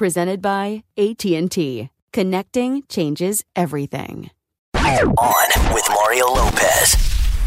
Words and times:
Presented 0.00 0.40
by 0.40 0.82
AT&T. 0.96 1.90
Connecting 2.14 2.82
changes 2.88 3.44
everything. 3.54 4.30
On 4.74 5.74
with 5.74 5.84
Mario 5.90 6.24
Lopez. 6.24 6.94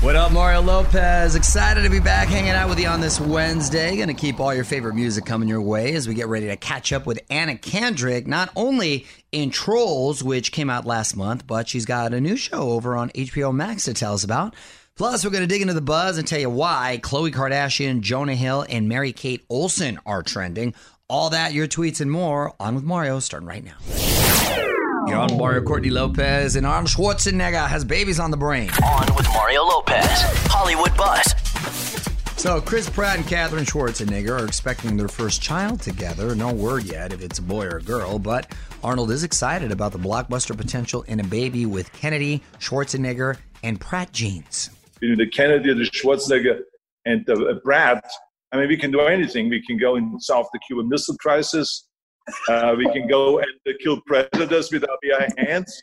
What 0.01 0.15
up, 0.15 0.31
Mario 0.31 0.61
Lopez? 0.61 1.33
Excited 1.35 1.81
to 1.81 1.89
be 1.89 1.99
back 1.99 2.27
hanging 2.27 2.51
out 2.51 2.69
with 2.69 2.79
you 2.79 2.87
on 2.87 3.01
this 3.01 3.19
Wednesday. 3.19 3.95
Going 3.95 4.07
to 4.09 4.13
keep 4.13 4.39
all 4.39 4.53
your 4.53 4.65
favorite 4.65 4.93
music 4.93 5.25
coming 5.25 5.49
your 5.49 5.63
way 5.63 5.95
as 5.95 6.07
we 6.07 6.13
get 6.13 6.27
ready 6.27 6.45
to 6.45 6.55
catch 6.55 6.93
up 6.93 7.07
with 7.07 7.19
Anna 7.31 7.57
Kendrick, 7.57 8.27
not 8.27 8.51
only 8.55 9.07
in 9.31 9.49
Trolls, 9.49 10.23
which 10.23 10.51
came 10.51 10.69
out 10.69 10.85
last 10.85 11.17
month, 11.17 11.47
but 11.47 11.67
she's 11.67 11.87
got 11.87 12.13
a 12.13 12.21
new 12.21 12.37
show 12.37 12.69
over 12.69 12.95
on 12.95 13.09
HBO 13.15 13.51
Max 13.51 13.85
to 13.85 13.95
tell 13.95 14.13
us 14.13 14.23
about. 14.23 14.53
Plus, 14.95 15.25
we're 15.25 15.31
going 15.31 15.41
to 15.41 15.47
dig 15.47 15.63
into 15.63 15.73
the 15.73 15.81
buzz 15.81 16.19
and 16.19 16.27
tell 16.27 16.39
you 16.39 16.51
why 16.51 16.99
Khloe 17.01 17.33
Kardashian, 17.33 18.01
Jonah 18.01 18.35
Hill, 18.35 18.63
and 18.69 18.87
Mary 18.87 19.11
Kate 19.11 19.43
Olsen 19.49 19.99
are 20.05 20.21
trending. 20.21 20.75
All 21.13 21.29
that, 21.29 21.53
your 21.53 21.67
tweets, 21.67 22.01
and 22.01 22.09
more 22.09 22.55
on 22.59 22.73
with 22.73 22.83
Mario 22.83 23.19
starting 23.19 23.47
right 23.47 23.63
now. 23.63 23.75
You're 25.05 25.19
on 25.19 25.37
Mario 25.37 25.61
Courtney 25.61 25.91
Lopez 25.91 26.55
and 26.55 26.65
Arnold 26.65 26.89
Schwarzenegger 26.89 27.67
has 27.67 27.85
babies 27.85 28.19
on 28.19 28.31
the 28.31 28.37
brain. 28.37 28.71
On 28.83 29.15
with 29.15 29.27
Mario 29.27 29.61
Lopez. 29.61 30.07
Hollywood 30.47 30.97
Buzz. 30.97 31.35
So, 32.41 32.59
Chris 32.59 32.89
Pratt 32.89 33.17
and 33.17 33.27
Katherine 33.27 33.63
Schwarzenegger 33.63 34.41
are 34.41 34.45
expecting 34.47 34.97
their 34.97 35.07
first 35.07 35.39
child 35.39 35.81
together. 35.81 36.33
No 36.33 36.51
word 36.51 36.85
yet 36.85 37.13
if 37.13 37.21
it's 37.21 37.37
a 37.37 37.43
boy 37.43 37.67
or 37.67 37.77
a 37.77 37.83
girl, 37.83 38.17
but 38.17 38.51
Arnold 38.83 39.11
is 39.11 39.23
excited 39.23 39.71
about 39.71 39.91
the 39.91 39.99
blockbuster 39.99 40.57
potential 40.57 41.03
in 41.03 41.19
a 41.19 41.23
baby 41.23 41.67
with 41.67 41.93
Kennedy, 41.93 42.41
Schwarzenegger, 42.57 43.37
and 43.61 43.79
Pratt 43.79 44.13
genes. 44.13 44.71
Between 44.99 45.19
the 45.19 45.29
Kennedy, 45.29 45.75
the 45.75 45.83
Schwarzenegger, 45.83 46.61
and 47.05 47.23
the 47.27 47.33
uh, 47.33 47.59
Pratt, 47.59 48.03
I 48.53 48.57
mean, 48.57 48.67
we 48.67 48.77
can 48.77 48.91
do 48.91 49.01
anything. 49.01 49.49
We 49.49 49.65
can 49.65 49.77
go 49.77 49.95
and 49.95 50.21
solve 50.21 50.45
the 50.53 50.59
Cuban 50.59 50.87
Missile 50.87 51.17
Crisis. 51.17 51.87
Uh, 52.47 52.75
we 52.77 52.85
can 52.93 53.07
go 53.07 53.39
and 53.39 53.47
kill 53.81 53.99
predators 54.05 54.71
with 54.71 54.87
our 54.87 54.97
bare 55.01 55.27
hands, 55.37 55.81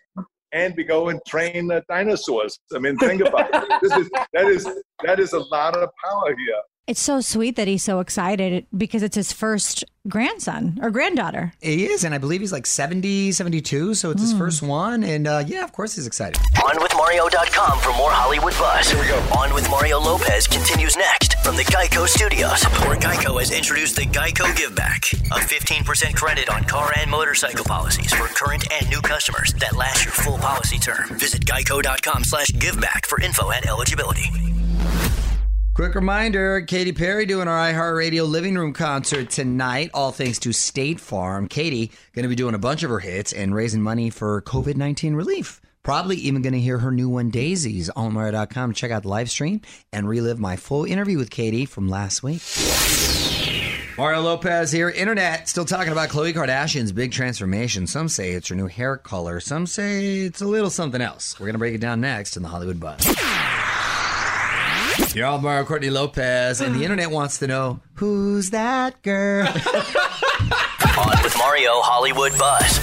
and 0.53 0.75
we 0.76 0.84
go 0.84 1.08
and 1.08 1.20
train 1.26 1.70
uh, 1.70 1.81
dinosaurs. 1.88 2.58
I 2.75 2.78
mean, 2.78 2.97
think 2.97 3.22
about 3.22 3.50
it. 3.53 4.10
That 4.32 4.47
is 4.47 4.64
that 5.03 5.19
is 5.19 5.32
a 5.32 5.41
lot 5.41 5.76
of 5.76 5.91
power 6.03 6.28
here. 6.28 6.62
It's 6.90 7.00
so 7.00 7.20
sweet 7.20 7.54
that 7.54 7.68
he's 7.68 7.84
so 7.84 8.00
excited 8.00 8.66
because 8.76 9.04
it's 9.04 9.14
his 9.14 9.32
first 9.32 9.84
grandson 10.08 10.76
or 10.82 10.90
granddaughter. 10.90 11.52
He 11.60 11.86
is, 11.86 12.02
and 12.02 12.12
I 12.12 12.18
believe 12.18 12.40
he's 12.40 12.50
like 12.50 12.66
70, 12.66 13.30
72, 13.30 13.94
so 13.94 14.10
it's 14.10 14.20
his 14.20 14.32
first 14.32 14.60
one. 14.60 15.04
And 15.04 15.28
uh, 15.28 15.44
yeah, 15.46 15.62
of 15.62 15.70
course 15.70 15.94
he's 15.94 16.08
excited. 16.08 16.42
OnWithMario.com 16.56 17.78
for 17.78 17.90
more 17.90 18.10
Hollywood 18.10 18.54
buzz. 18.54 18.90
Here 18.90 19.00
we 19.00 19.06
go. 19.06 19.18
On 19.38 19.54
with 19.54 19.70
Mario 19.70 20.00
Lopez 20.00 20.48
continues 20.48 20.96
next 20.96 21.38
from 21.44 21.54
the 21.54 21.62
Geico 21.62 22.08
Studios, 22.08 22.64
where 22.82 22.96
Geico 22.96 23.38
has 23.38 23.52
introduced 23.52 23.94
the 23.94 24.06
Geico 24.06 24.52
Give 24.56 24.74
Back, 24.74 25.04
a 25.30 25.38
15% 25.38 26.16
credit 26.16 26.50
on 26.50 26.64
car 26.64 26.92
and 26.98 27.08
motorcycle 27.08 27.64
policies 27.66 28.12
for 28.12 28.26
current 28.34 28.66
and 28.72 28.90
new 28.90 29.00
customers 29.00 29.52
that 29.60 29.76
last 29.76 30.04
your 30.04 30.12
full 30.12 30.38
policy 30.38 30.80
term. 30.80 31.06
Visit 31.20 31.46
geico.com 31.46 32.24
slash 32.24 32.48
giveback 32.48 33.06
for 33.06 33.20
info 33.20 33.52
and 33.52 33.64
eligibility. 33.64 34.50
Quick 35.72 35.94
reminder 35.94 36.60
Katy 36.62 36.92
Perry 36.92 37.25
doing 37.26 37.48
our 37.48 37.72
iHeartRadio 37.72 38.28
living 38.28 38.56
room 38.56 38.72
concert 38.72 39.31
tonight, 39.31 39.91
all 39.94 40.10
thanks 40.10 40.38
to 40.41 40.53
State 40.53 40.98
Farm. 41.00 41.47
Katy 41.48 41.92
going 42.12 42.25
to 42.25 42.28
be 42.28 42.34
doing 42.34 42.54
a 42.54 42.58
bunch 42.58 42.82
of 42.82 42.91
her 42.91 42.98
hits 42.98 43.32
and 43.32 43.54
raising 43.54 43.81
money 43.81 44.10
for 44.10 44.42
COVID 44.42 44.76
19 44.76 45.14
relief. 45.14 45.60
Probably 45.82 46.16
even 46.16 46.42
going 46.42 46.53
to 46.53 46.60
hear 46.60 46.78
her 46.78 46.91
new 46.91 47.08
one, 47.08 47.31
Daisies, 47.31 47.88
on 47.91 48.12
Mario.com. 48.12 48.75
Check 48.75 48.91
out 48.91 49.03
the 49.03 49.08
live 49.08 49.31
stream 49.31 49.62
and 49.92 50.06
relive 50.08 50.38
my 50.38 50.56
full 50.56 50.84
interview 50.84 51.16
with 51.16 51.31
Katy 51.31 51.64
from 51.64 51.88
last 51.88 52.22
week. 52.22 52.42
Mario 53.97 54.20
Lopez 54.20 54.72
here. 54.72 54.91
Internet 54.91 55.48
still 55.48 55.64
talking 55.64 55.92
about 55.92 56.10
Khloe 56.10 56.34
Kardashian's 56.34 56.92
big 56.92 57.12
transformation. 57.12 57.87
Some 57.87 58.08
say 58.08 58.32
it's 58.32 58.48
her 58.48 58.54
new 58.54 58.66
hair 58.66 58.97
color. 58.97 59.41
Some 59.41 59.66
say 59.66 60.19
it's 60.20 60.42
a 60.42 60.47
little 60.47 60.70
something 60.70 61.00
else. 61.00 61.38
We're 61.38 61.47
going 61.47 61.54
to 61.54 61.58
break 61.58 61.75
it 61.75 61.81
down 61.81 62.00
next 62.00 62.37
in 62.37 62.42
the 62.42 62.48
Hollywood 62.48 62.81
Buzz. 62.81 63.04
You're 65.15 65.27
all 65.27 65.38
Mario 65.41 65.65
Courtney 65.65 65.91
Lopez, 65.91 66.61
and 66.61 66.75
the 66.75 66.84
internet 66.84 67.11
wants 67.11 67.38
to 67.38 67.47
know 67.49 67.81
who's 67.94 68.50
that 68.50 69.03
girl? 69.03 69.47
On 69.49 71.23
with 71.23 71.35
Mario 71.37 71.81
Hollywood 71.81 72.32
Buzz. 72.38 72.79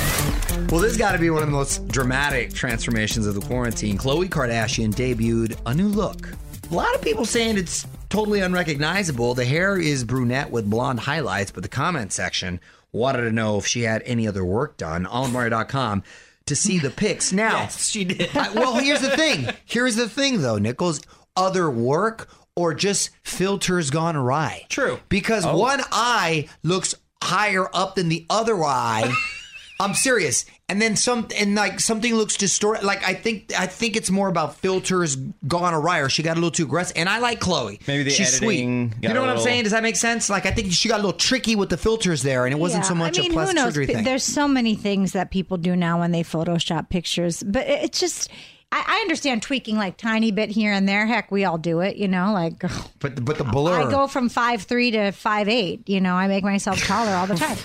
well, 0.72 0.82
this 0.82 0.98
got 0.98 1.14
to 1.14 1.20
be 1.20 1.30
one 1.30 1.42
of 1.42 1.48
the 1.48 1.54
most 1.56 1.88
dramatic 1.88 2.54
transformations 2.54 3.26
of 3.28 3.36
the 3.36 3.42
quarantine. 3.42 3.98
Khloe 3.98 4.28
Kardashian 4.28 4.94
debuted 4.94 5.58
a 5.66 5.74
new 5.74 5.88
look. 5.88 6.30
A 6.70 6.74
lot 6.74 6.94
of 6.96 7.02
people 7.02 7.24
saying 7.26 7.58
it's 7.58 7.88
totally 8.10 8.42
unrecognizable. 8.42 9.34
The 9.34 9.46
hair 9.46 9.78
is 9.80 10.04
brunette 10.04 10.52
with 10.52 10.70
blonde 10.70 11.00
highlights, 11.02 11.52
but 11.52 11.64
the 11.64 11.70
comment 11.70 12.12
section 12.12 12.60
wanted 12.92 13.22
to 13.22 13.32
know 13.32 13.58
if 13.58 13.66
she 13.68 13.84
had 13.84 14.02
any 14.06 14.28
other 14.28 14.44
work 14.44 14.76
done. 14.78 15.06
OnMario.com 15.06 16.04
to 16.48 16.56
see 16.56 16.80
the 16.80 16.90
pics. 16.90 17.32
Now, 17.32 17.58
Yes, 17.62 17.88
she 17.90 18.04
did. 18.04 18.36
I, 18.36 18.52
well, 18.54 18.76
here's 18.76 19.02
the 19.02 19.16
thing. 19.16 19.48
Here's 19.66 19.96
the 19.96 20.10
thing, 20.10 20.42
though, 20.42 20.58
Nichols. 20.58 21.02
Other 21.38 21.70
work 21.70 22.30
or 22.56 22.74
just 22.74 23.12
filters 23.24 23.90
gone 23.92 24.16
awry. 24.16 24.66
True. 24.70 25.00
Because 25.10 25.46
oh. 25.46 25.56
one 25.58 25.82
eye 25.92 26.50
looks 26.64 26.96
higher 27.24 27.68
up 27.74 27.96
than 27.96 28.10
the 28.10 28.26
other 28.30 28.64
eye. 28.64 29.14
I'm 29.80 29.94
serious. 29.94 30.46
And 30.70 30.82
then 30.82 30.96
some, 30.96 31.28
and 31.38 31.54
like 31.54 31.80
something 31.80 32.16
looks 32.16 32.36
distorted. 32.36 32.84
Like 32.84 33.08
I 33.08 33.14
think, 33.14 33.54
I 33.58 33.68
think 33.68 33.96
it's 33.96 34.10
more 34.10 34.28
about 34.28 34.56
filters 34.56 35.16
gone 35.48 35.74
awry, 35.76 36.00
or 36.00 36.10
she 36.10 36.24
got 36.24 36.34
a 36.34 36.40
little 36.40 36.50
too 36.50 36.64
aggressive. 36.64 36.98
And 36.98 37.08
I 37.08 37.20
like 37.20 37.40
Khloe. 37.40 37.80
Maybe 37.88 38.02
the 38.04 38.10
She's 38.10 38.42
editing 38.42 38.90
sweet. 38.90 39.02
got 39.02 39.08
You 39.10 39.14
know 39.14 39.24
a 39.24 39.28
what 39.28 39.38
I'm 39.38 39.42
saying? 39.44 39.64
Does 39.64 39.72
that 39.74 39.84
make 39.84 39.96
sense? 39.96 40.30
Like 40.30 40.48
I 40.48 40.52
think 40.52 40.74
she 40.74 40.90
got 40.90 40.96
a 40.96 41.04
little 41.04 41.14
tricky 41.18 41.56
with 41.56 41.70
the 41.70 41.78
filters 41.78 42.24
there, 42.24 42.46
and 42.48 42.54
it 42.54 42.58
wasn't 42.58 42.84
Yeah, 42.86 42.90
so 42.90 42.96
much 42.96 43.20
I 43.20 43.22
mean, 43.22 43.32
a 43.32 43.34
plastic 43.36 43.56
who 43.58 43.64
knows? 43.64 43.74
surgery 43.74 43.86
P- 43.88 43.94
thing. 43.94 44.04
There's 44.04 44.24
so 44.24 44.48
many 44.48 44.74
things 44.76 45.12
that 45.14 45.30
people 45.30 45.58
do 45.58 45.76
now 45.76 46.00
when 46.00 46.12
they 46.12 46.24
Photoshop 46.24 46.90
pictures, 46.90 47.44
but 47.44 47.68
it's 47.68 48.00
just. 48.00 48.30
I, 48.72 48.84
I 48.86 49.02
understand 49.02 49.42
tweaking 49.44 49.78
like 49.78 49.98
tiny 49.98 50.32
bit 50.32 50.50
here 50.50 50.74
and 50.74 50.88
there. 50.88 51.06
Heck, 51.06 51.32
we 51.32 51.46
all 51.46 51.58
do 51.58 51.80
it, 51.80 51.96
you 51.96 52.08
know. 52.08 52.34
Like 52.34 52.60
but 53.00 53.24
but 53.24 53.38
the 53.38 53.44
blur. 53.44 53.88
I 53.88 53.90
go 53.90 54.08
from 54.08 54.30
five 54.30 54.64
three 54.64 54.92
to 54.92 55.12
five 55.12 55.48
eight. 55.48 55.88
You 55.88 56.02
know, 56.02 56.16
I 56.16 56.28
make 56.28 56.44
myself 56.44 56.80
taller 56.84 57.12
all 57.12 57.28
the 57.28 57.36
time. 57.36 57.58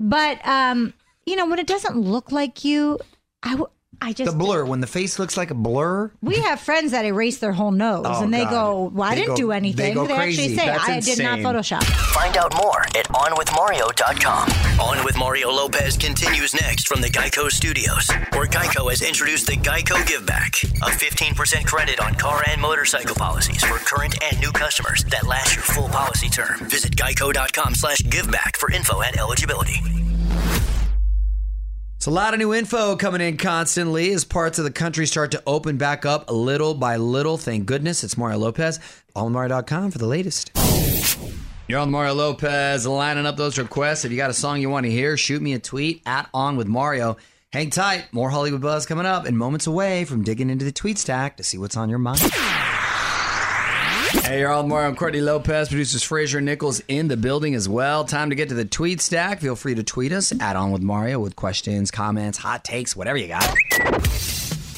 But 0.00 0.46
um, 0.46 0.92
you 1.24 1.36
know, 1.36 1.46
when 1.46 1.58
it 1.58 1.66
doesn't 1.66 1.96
look 1.96 2.32
like 2.32 2.64
you, 2.64 2.98
I 3.42 3.52
w- 3.52 3.70
I 4.02 4.12
the 4.12 4.32
blur 4.32 4.64
when 4.64 4.80
the 4.80 4.86
face 4.86 5.18
looks 5.18 5.36
like 5.36 5.50
a 5.50 5.54
blur. 5.54 6.10
We 6.22 6.36
have 6.40 6.60
friends 6.60 6.92
that 6.92 7.04
erase 7.04 7.38
their 7.38 7.52
whole 7.52 7.70
nose, 7.70 8.04
Oh, 8.06 8.22
and 8.22 8.32
they 8.32 8.44
God. 8.44 8.50
go, 8.50 8.90
"Well, 8.94 9.08
I 9.10 9.14
They 9.14 9.20
didn't 9.22 9.28
go- 9.30 9.36
do 9.36 9.48
they 9.48 9.56
anything." 9.56 9.94
go 9.94 10.06
They, 10.06 10.14
actually 10.14 10.56
say, 10.56 10.66
That's 10.66 10.88
"I 10.88 11.00
did 11.00 11.18
not. 11.22 11.38
Photoshop." 11.40 11.84
Find 11.84 12.36
out 12.36 12.54
more 12.56 12.82
at 12.96 13.06
OnWithMario.com. 13.08 14.48
On 14.80 15.04
with 15.04 15.16
Mario 15.16 15.50
Lopez 15.50 15.96
continues 15.96 16.54
next 16.54 16.88
from 16.88 17.00
the 17.00 17.08
Geico 17.08 17.50
Studios, 17.50 18.08
where 18.32 18.46
Geico 18.46 18.90
has 18.90 19.02
introduced 19.02 19.46
the 19.46 19.56
Geico 19.56 20.04
Give 20.06 20.24
Back, 20.26 20.54
a 20.82 20.90
15% 20.90 21.66
credit 21.66 22.00
on 22.00 22.14
car 22.14 22.42
and 22.48 22.60
motorcycle 22.60 23.14
policies 23.14 23.62
for 23.64 23.78
current 23.78 24.16
and 24.22 24.38
new 24.40 24.52
customers 24.52 25.04
that 25.10 25.26
last 25.26 25.54
your 25.54 25.62
full 25.64 25.88
policy 25.88 26.28
term. 26.28 26.58
Visit 26.68 26.96
geico.com 26.96 27.74
slash 27.74 27.98
giveback 27.98 28.56
for 28.56 28.70
info 28.70 29.00
and 29.02 29.16
eligibility. 29.18 29.80
It's 32.04 32.08
a 32.08 32.10
lot 32.10 32.34
of 32.34 32.38
new 32.38 32.52
info 32.52 32.96
coming 32.96 33.22
in 33.22 33.38
constantly 33.38 34.12
as 34.12 34.26
parts 34.26 34.58
of 34.58 34.66
the 34.66 34.70
country 34.70 35.06
start 35.06 35.30
to 35.30 35.42
open 35.46 35.78
back 35.78 36.04
up 36.04 36.30
little 36.30 36.74
by 36.74 36.96
little. 36.96 37.38
Thank 37.38 37.64
goodness. 37.64 38.04
It's 38.04 38.18
Mario 38.18 38.36
Lopez. 38.36 38.78
OnMario.com 39.16 39.90
for 39.90 39.96
the 39.96 40.06
latest. 40.06 40.50
You're 41.66 41.80
on 41.80 41.90
Mario 41.90 42.12
Lopez 42.12 42.86
lining 42.86 43.24
up 43.24 43.38
those 43.38 43.56
requests. 43.56 44.04
If 44.04 44.10
you 44.10 44.18
got 44.18 44.28
a 44.28 44.34
song 44.34 44.60
you 44.60 44.68
want 44.68 44.84
to 44.84 44.92
hear, 44.92 45.16
shoot 45.16 45.40
me 45.40 45.54
a 45.54 45.58
tweet 45.58 46.02
at 46.04 46.28
On 46.34 46.58
With 46.58 46.66
Mario. 46.66 47.16
Hang 47.54 47.70
tight. 47.70 48.12
More 48.12 48.28
Hollywood 48.28 48.60
Buzz 48.60 48.84
coming 48.84 49.06
up 49.06 49.24
and 49.24 49.38
moments 49.38 49.66
away 49.66 50.04
from 50.04 50.24
digging 50.24 50.50
into 50.50 50.66
the 50.66 50.72
tweet 50.72 50.98
stack 50.98 51.38
to 51.38 51.42
see 51.42 51.56
what's 51.56 51.74
on 51.74 51.88
your 51.88 51.98
mind. 51.98 52.20
Hey, 54.22 54.40
you're 54.40 54.52
on 54.52 54.68
Mario. 54.68 54.88
I'm 54.88 54.96
Courtney 54.96 55.20
Lopez. 55.20 55.68
Producers 55.68 56.02
Fraser 56.02 56.40
Nichols 56.40 56.80
in 56.88 57.08
the 57.08 57.16
building 57.16 57.54
as 57.54 57.68
well. 57.68 58.04
Time 58.04 58.30
to 58.30 58.36
get 58.36 58.48
to 58.48 58.54
the 58.54 58.64
tweet 58.64 59.00
stack. 59.00 59.40
Feel 59.40 59.56
free 59.56 59.74
to 59.74 59.82
tweet 59.82 60.12
us 60.12 60.32
at 60.40 60.56
On 60.56 60.70
With 60.70 60.82
Mario 60.82 61.20
with 61.20 61.36
questions, 61.36 61.90
comments, 61.90 62.38
hot 62.38 62.64
takes, 62.64 62.96
whatever 62.96 63.18
you 63.18 63.28
got. 63.28 63.44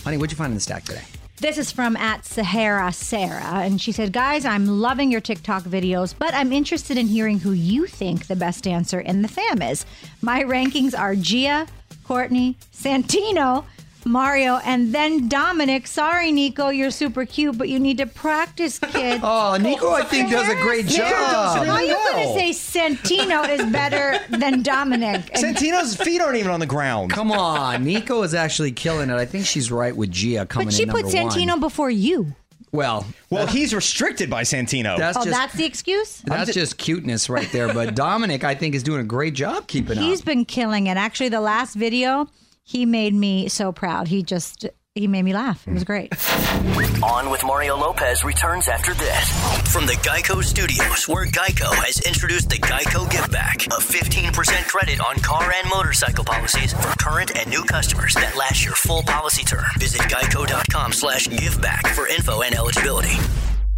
Honey, 0.03 0.17
what'd 0.17 0.33
you 0.33 0.37
find 0.37 0.50
in 0.50 0.55
the 0.55 0.61
stack 0.61 0.85
today? 0.85 1.03
This 1.38 1.59
is 1.59 1.71
from 1.71 1.97
at 1.97 2.25
Sahara 2.25 2.93
Sarah, 2.93 3.61
and 3.61 3.81
she 3.81 3.93
said, 3.93 4.12
"Guys, 4.12 4.44
I'm 4.44 4.67
loving 4.67 5.12
your 5.12 5.21
TikTok 5.21 5.65
videos, 5.65 6.15
but 6.19 6.33
I'm 6.35 6.53
interested 6.53 6.97
in 6.97 7.06
hearing 7.06 7.38
who 7.38 7.53
you 7.53 7.87
think 7.87 8.27
the 8.27 8.37
best 8.37 8.65
dancer 8.65 9.00
in 9.00 9.23
the 9.23 9.29
fam 9.29 9.61
is. 9.61 9.85
My 10.23 10.43
rankings 10.43 10.99
are 10.99 11.15
Gia, 11.15 11.67
Courtney, 12.05 12.56
Santino." 12.75 13.65
Mario 14.06 14.56
and 14.64 14.94
then 14.94 15.29
Dominic. 15.29 15.87
Sorry, 15.87 16.31
Nico, 16.32 16.69
you're 16.69 16.91
super 16.91 17.26
cute, 17.26 17.58
but 17.58 17.69
you 17.69 17.79
need 17.81 17.99
to 17.99 18.06
practice, 18.06 18.79
kid. 18.79 19.20
Oh, 19.29 19.56
Nico, 19.61 19.91
I 19.93 20.05
think 20.05 20.31
does 20.31 20.49
a 20.49 20.55
great 20.55 20.88
Sarah, 20.88 21.11
job. 21.11 21.67
How 21.67 21.73
are 21.75 21.82
you 21.82 21.88
well. 21.88 22.12
going 22.12 22.38
to 22.38 22.55
say 22.55 22.79
Santino 22.81 23.49
is 23.49 23.64
better 23.73 24.19
than 24.31 24.62
Dominic? 24.62 25.29
And- 25.35 25.56
Santino's 25.56 25.97
feet 25.97 26.20
aren't 26.20 26.37
even 26.37 26.50
on 26.53 26.61
the 26.61 26.67
ground. 26.67 27.11
Come 27.11 27.32
on, 27.32 27.85
Nico 27.85 28.23
is 28.23 28.35
actually 28.35 28.73
killing 28.73 29.11
it. 29.11 29.14
I 29.14 29.26
think 29.26 29.44
she's 29.47 29.70
right 29.73 29.94
with 29.94 30.11
Gia 30.12 30.47
coming 30.47 30.69
but 30.69 30.75
she 30.75 30.82
in 30.82 30.88
number 30.88 31.02
put 31.02 31.12
Santino 31.12 31.49
one. 31.50 31.61
before 31.61 31.91
you. 31.91 32.35
Well, 32.73 33.06
Well, 33.31 33.47
he's 33.47 33.75
restricted 33.75 34.29
by 34.29 34.43
Santino. 34.43 34.99
that's 34.99 35.17
Oh, 35.17 35.25
just 35.25 35.31
that's 35.37 35.55
the 35.55 35.64
excuse? 35.64 36.19
that's 36.26 36.52
just 36.52 36.76
cuteness 36.79 37.29
right 37.31 37.50
there. 37.50 37.73
But 37.73 37.94
Dominic, 37.97 38.44
I 38.44 38.55
think, 38.55 38.75
is 38.75 38.82
doing 38.82 39.00
a 39.00 39.05
great 39.05 39.35
job 39.35 39.67
keeping 39.67 39.97
He's 39.97 40.05
up. 40.05 40.05
He's 40.11 40.20
been 40.23 40.44
killing 40.44 40.87
it. 40.88 40.97
Actually, 40.97 41.31
the 41.31 41.41
last 41.41 41.75
video, 41.75 42.29
he 42.66 42.84
made 42.84 43.14
me 43.14 43.48
so 43.48 43.70
proud. 43.70 44.08
He 44.08 44.22
just 44.24 44.66
he 44.96 45.06
made 45.06 45.22
me 45.22 45.32
laugh. 45.32 45.66
It 45.68 45.72
was 45.72 45.84
great. 45.84 46.12
On 47.02 47.30
with 47.30 47.44
Mario 47.44 47.76
Lopez 47.76 48.24
returns 48.24 48.66
after 48.66 48.92
this. 48.94 49.72
From 49.72 49.86
the 49.86 49.92
Geico 49.92 50.42
Studios, 50.42 51.06
where 51.06 51.26
Geico 51.26 51.72
has 51.84 52.00
introduced 52.00 52.48
the 52.48 52.56
Geico 52.56 53.08
Give 53.10 53.30
Back, 53.30 53.66
a 53.66 53.78
15% 53.80 54.66
credit 54.66 55.00
on 55.00 55.16
car 55.16 55.52
and 55.52 55.68
motorcycle 55.70 56.24
policies 56.24 56.72
for 56.72 56.88
current 56.98 57.38
and 57.38 57.48
new 57.48 57.62
customers 57.62 58.14
that 58.14 58.36
last 58.36 58.64
your 58.64 58.74
full 58.74 59.02
policy 59.02 59.44
term. 59.44 59.64
Visit 59.78 60.00
geico.com 60.02 60.92
slash 60.92 61.28
giveback 61.28 61.86
for 61.94 62.08
info 62.08 62.42
and 62.42 62.54
eligibility. 62.54 63.16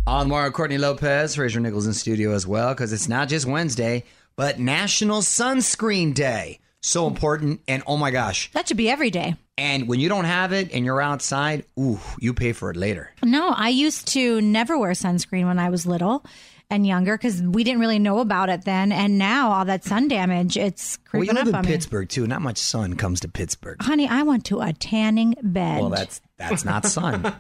On 0.07 0.29
Mario 0.29 0.51
Courtney 0.53 0.79
Lopez, 0.79 1.35
Fraser 1.35 1.61
Nichols 1.61 1.87
in 1.87 1.93
studio 1.93 2.33
as 2.33 2.47
well, 2.47 2.73
because 2.73 2.93
it's 2.95 3.09
not 3.09 3.29
just 3.29 3.45
Wednesday, 3.45 4.05
but 4.37 4.59
National 4.59 5.21
Sunscreen 5.21 6.15
Day. 6.15 6.61
So 6.83 7.07
important, 7.07 7.61
and 7.67 7.83
oh 7.87 7.97
my 7.97 8.11
gosh. 8.11 8.51
That 8.53 8.69
should 8.69 8.77
be 8.77 8.89
every 8.89 9.11
day. 9.11 9.35
And 9.57 9.89
when 9.89 9.99
you 9.99 10.09
don't 10.09 10.25
have 10.25 10.53
it 10.53 10.73
and 10.73 10.85
you're 10.85 11.01
outside, 11.01 11.65
ooh, 11.79 11.99
you 12.21 12.33
pay 12.33 12.53
for 12.53 12.71
it 12.71 12.77
later. 12.77 13.11
No, 13.25 13.49
I 13.49 13.71
used 13.71 14.07
to 14.09 14.41
never 14.41 14.79
wear 14.79 14.93
sunscreen 14.93 15.47
when 15.47 15.59
I 15.59 15.71
was 15.71 15.87
little 15.87 16.25
and 16.71 16.87
younger 16.87 17.17
because 17.17 17.43
we 17.43 17.65
didn't 17.65 17.81
really 17.81 17.99
know 17.99 18.21
about 18.21 18.51
it 18.51 18.65
then. 18.65 18.93
And 18.93 19.19
now 19.19 19.51
all 19.51 19.65
that 19.65 19.85
sun 19.85 20.07
damage, 20.07 20.57
it's 20.57 20.99
Well, 21.13 21.25
you 21.25 21.31
creeping 21.31 21.35
live 21.35 21.43
up 21.43 21.49
in 21.49 21.55
on 21.57 21.65
me. 21.65 21.71
Pittsburgh 21.73 22.09
too. 22.09 22.27
Not 22.29 22.43
much 22.43 22.59
sun 22.59 22.95
comes 22.95 23.21
to 23.21 23.29
Pittsburgh. 23.29 23.83
Honey, 23.83 24.07
I 24.07 24.23
went 24.23 24.45
to 24.47 24.61
a 24.61 24.73
tanning 24.73 25.35
bed. 25.43 25.81
Well, 25.81 25.91
that's 25.91 26.21
that's 26.37 26.65
not 26.65 26.87
sun. 26.87 27.23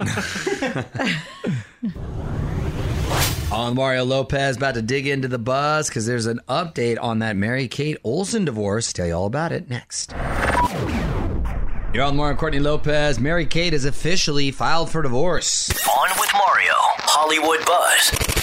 on 3.51 3.75
Mario 3.75 4.05
Lopez, 4.05 4.57
about 4.57 4.75
to 4.75 4.83
dig 4.83 5.07
into 5.07 5.29
the 5.29 5.39
buzz 5.39 5.89
because 5.89 6.07
there's 6.07 6.27
an 6.27 6.41
update 6.49 6.99
on 7.01 7.21
that 7.21 7.37
Mary 7.37 7.67
Kate 7.67 7.97
Olsen 8.05 8.45
divorce. 8.45 8.93
Tell 8.93 9.07
you 9.07 9.15
all 9.15 9.27
about 9.27 9.53
it 9.53 9.71
next. 9.71 10.13
You're 11.95 12.05
on 12.05 12.17
Mario 12.17 12.37
Courtney 12.37 12.61
Lopez. 12.61 13.19
Mary 13.19 13.47
Kate 13.47 13.73
has 13.73 13.87
officially 13.87 14.51
filed 14.51 14.91
for 14.91 15.03
divorce. 15.03 15.71
On 15.89 16.11
with 16.19 16.31
Mario, 16.35 16.75
Hollywood 16.75 17.65
Buzz. 17.65 18.39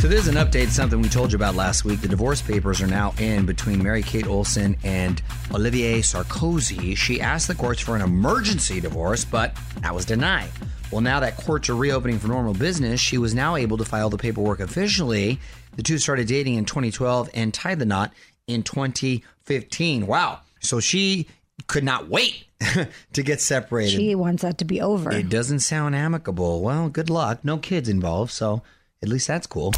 So 0.00 0.08
there's 0.08 0.28
an 0.28 0.36
update, 0.36 0.68
something 0.68 1.02
we 1.02 1.08
told 1.08 1.32
you 1.32 1.36
about 1.36 1.54
last 1.54 1.84
week. 1.84 2.00
The 2.00 2.08
divorce 2.08 2.40
papers 2.40 2.80
are 2.80 2.86
now 2.86 3.14
in 3.18 3.44
between 3.44 3.82
Mary 3.82 4.02
Kate 4.02 4.26
Olsen 4.26 4.76
and 4.84 5.20
Olivier 5.52 6.00
Sarkozy. 6.00 6.96
She 6.96 7.20
asked 7.20 7.48
the 7.48 7.54
courts 7.54 7.80
for 7.80 7.96
an 7.96 8.02
emergency 8.02 8.80
divorce, 8.80 9.24
but 9.24 9.54
that 9.82 9.94
was 9.94 10.04
denied. 10.06 10.50
Well, 10.90 11.00
now 11.02 11.20
that 11.20 11.36
courts 11.36 11.68
are 11.68 11.76
reopening 11.76 12.18
for 12.18 12.28
normal 12.28 12.54
business, 12.54 13.00
she 13.00 13.18
was 13.18 13.34
now 13.34 13.56
able 13.56 13.76
to 13.76 13.84
file 13.84 14.08
the 14.10 14.16
paperwork 14.16 14.60
officially. 14.60 15.38
The 15.76 15.82
two 15.82 15.98
started 15.98 16.26
dating 16.28 16.54
in 16.54 16.64
2012 16.64 17.30
and 17.34 17.52
tied 17.52 17.78
the 17.78 17.84
knot 17.86 18.12
in 18.46 18.62
2015. 18.62 20.06
Wow. 20.06 20.40
So 20.60 20.80
she 20.80 21.26
could 21.66 21.84
not 21.84 22.08
wait 22.08 22.46
to 23.12 23.22
get 23.22 23.40
separated. 23.40 23.96
she 23.96 24.14
wants 24.14 24.42
that 24.42 24.58
to 24.58 24.64
be 24.64 24.80
over. 24.80 25.12
it 25.12 25.28
doesn't 25.28 25.60
sound 25.60 25.94
amicable. 25.94 26.62
Well, 26.62 26.88
good 26.88 27.10
luck. 27.10 27.44
No 27.44 27.58
kids 27.58 27.88
involved, 27.88 28.30
so 28.32 28.62
at 29.02 29.08
least 29.08 29.28
that's 29.28 29.46
cool. 29.46 29.72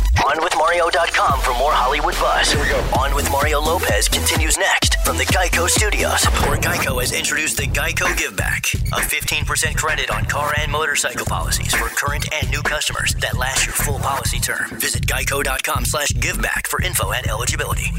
OnWithMario.com 0.61 1.41
for 1.41 1.53
more 1.53 1.73
Hollywood 1.73 2.15
buzz. 2.15 2.53
Here 2.53 2.63
we 2.63 2.69
go. 2.69 2.79
On 2.99 3.15
with 3.15 3.31
Mario 3.31 3.61
Lopez 3.61 4.09
continues 4.09 4.59
next 4.59 4.97
from 5.05 5.17
the 5.17 5.25
Geico 5.25 5.67
Studios, 5.69 6.25
where 6.47 6.59
Geico 6.59 7.01
has 7.01 7.13
introduced 7.13 7.57
the 7.57 7.63
Geico 7.63 8.17
Give 8.19 8.37
Back, 8.37 8.67
a 8.75 9.01
15% 9.01 9.77
credit 9.77 10.11
on 10.11 10.27
car 10.27 10.53
and 10.59 10.71
motorcycle 10.71 11.25
policies 11.25 11.75
for 11.75 11.89
current 11.89 12.29
and 12.33 12.51
new 12.51 12.61
customers 12.63 13.15
that 13.21 13.39
last 13.39 13.65
your 13.65 13.75
full 13.75 13.99
policy 14.01 14.39
term. 14.39 14.69
Visit 14.79 15.07
geico.com 15.07 15.87
slash 15.87 16.09
giveback 16.09 16.67
for 16.67 16.83
info 16.83 17.11
and 17.13 17.27
eligibility. 17.27 17.91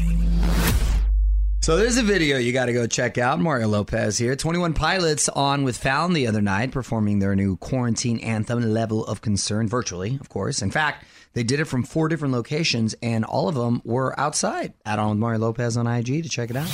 So 1.62 1.76
there's 1.76 1.96
a 1.96 2.02
video 2.02 2.38
you 2.38 2.52
got 2.52 2.66
to 2.66 2.72
go 2.72 2.86
check 2.86 3.18
out. 3.18 3.40
Mario 3.40 3.68
Lopez 3.68 4.18
here. 4.18 4.34
21 4.36 4.74
Pilots 4.74 5.28
on 5.28 5.64
with 5.64 5.76
Fallon 5.76 6.12
the 6.12 6.26
other 6.26 6.42
night 6.42 6.70
performing 6.70 7.18
their 7.18 7.34
new 7.34 7.56
quarantine 7.56 8.18
anthem, 8.20 8.62
Level 8.72 9.04
of 9.04 9.20
Concern, 9.20 9.68
virtually, 9.68 10.18
of 10.20 10.28
course. 10.28 10.60
In 10.62 10.70
fact, 10.70 11.04
they 11.34 11.42
did 11.42 11.60
it 11.60 11.64
from 11.64 11.82
four 11.82 12.08
different 12.08 12.34
locations, 12.34 12.94
and 13.02 13.24
all 13.24 13.48
of 13.48 13.54
them 13.54 13.82
were 13.84 14.18
outside. 14.18 14.74
Add 14.84 14.98
on 14.98 15.10
with 15.10 15.18
Mario 15.18 15.40
Lopez 15.40 15.76
on 15.76 15.86
IG 15.86 16.22
to 16.22 16.28
check 16.28 16.50
it 16.50 16.56
out. 16.56 16.68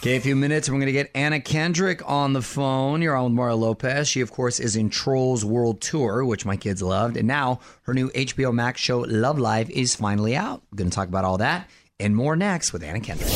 Okay, 0.00 0.14
a 0.14 0.20
few 0.20 0.36
minutes, 0.36 0.68
and 0.68 0.76
we're 0.76 0.80
going 0.80 0.86
to 0.86 0.92
get 0.92 1.10
Anna 1.12 1.40
Kendrick 1.40 2.08
on 2.08 2.32
the 2.32 2.42
phone. 2.42 3.02
You're 3.02 3.16
on 3.16 3.24
with 3.24 3.32
Mario 3.32 3.56
Lopez. 3.56 4.06
She, 4.08 4.20
of 4.20 4.30
course, 4.30 4.60
is 4.60 4.76
in 4.76 4.90
Trolls 4.90 5.44
World 5.44 5.80
Tour, 5.80 6.24
which 6.24 6.46
my 6.46 6.56
kids 6.56 6.82
loved. 6.82 7.16
And 7.16 7.26
now 7.26 7.58
her 7.82 7.94
new 7.94 8.08
HBO 8.10 8.54
Max 8.54 8.80
show, 8.80 9.00
Love 9.00 9.40
Life, 9.40 9.68
is 9.70 9.96
finally 9.96 10.36
out. 10.36 10.62
We're 10.70 10.76
going 10.76 10.90
to 10.90 10.94
talk 10.94 11.08
about 11.08 11.24
all 11.24 11.38
that 11.38 11.68
and 11.98 12.14
more 12.14 12.36
next 12.36 12.72
with 12.72 12.84
Anna 12.84 13.00
Kendrick. 13.00 13.32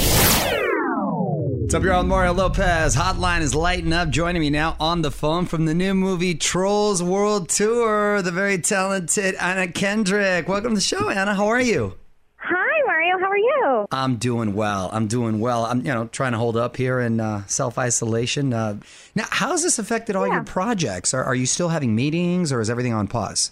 What's 1.73 1.87
up, 1.87 1.91
on 1.95 2.07
Mario 2.07 2.35
Lopez. 2.35 2.95
Hotline 2.95 3.41
is 3.41 3.55
lighting 3.55 3.95
up. 3.95 4.11
Joining 4.11 4.43
me 4.43 4.51
now 4.51 4.77
on 4.79 5.01
the 5.01 5.11
phone 5.11 5.47
from 5.47 5.65
the 5.65 5.73
new 5.73 5.95
movie 5.95 6.35
Trolls 6.35 7.03
World 7.03 7.49
Tour, 7.49 8.21
the 8.21 8.31
very 8.31 8.59
talented 8.59 9.35
Anna 9.37 9.67
Kendrick. 9.69 10.49
Welcome 10.49 10.73
to 10.73 10.75
the 10.75 10.81
show, 10.83 11.09
Anna. 11.09 11.35
How 11.35 11.47
are 11.47 11.63
you? 11.63 11.97
Hi, 12.37 12.83
Mario. 12.85 13.19
How 13.19 13.31
are 13.31 13.39
you? 13.39 13.87
I'm 13.91 14.17
doing 14.17 14.53
well. 14.53 14.91
I'm 14.93 15.07
doing 15.07 15.41
well. 15.41 15.65
I'm, 15.65 15.79
you 15.79 15.95
know, 15.95 16.09
trying 16.09 16.33
to 16.33 16.39
hold 16.39 16.59
up 16.59 16.77
here 16.77 17.01
in 17.01 17.21
uh, 17.21 17.47
self 17.47 17.79
isolation. 17.79 18.53
Uh, 18.53 18.79
now, 19.15 19.25
how 19.31 19.53
has 19.53 19.63
this 19.63 19.79
affected 19.79 20.15
all 20.15 20.29
your 20.29 20.45
projects? 20.45 21.15
Are, 21.15 21.25
are 21.25 21.35
you 21.35 21.47
still 21.47 21.71
having 21.71 21.95
meetings, 21.97 22.53
or 22.53 22.61
is 22.61 22.69
everything 22.69 22.93
on 22.93 23.09
pause? 23.09 23.51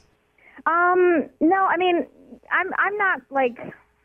Um, 0.67 1.31
no, 1.41 1.65
I 1.65 1.79
mean, 1.79 2.05
I'm 2.53 2.71
I'm 2.79 2.99
not 2.99 3.23
like, 3.31 3.57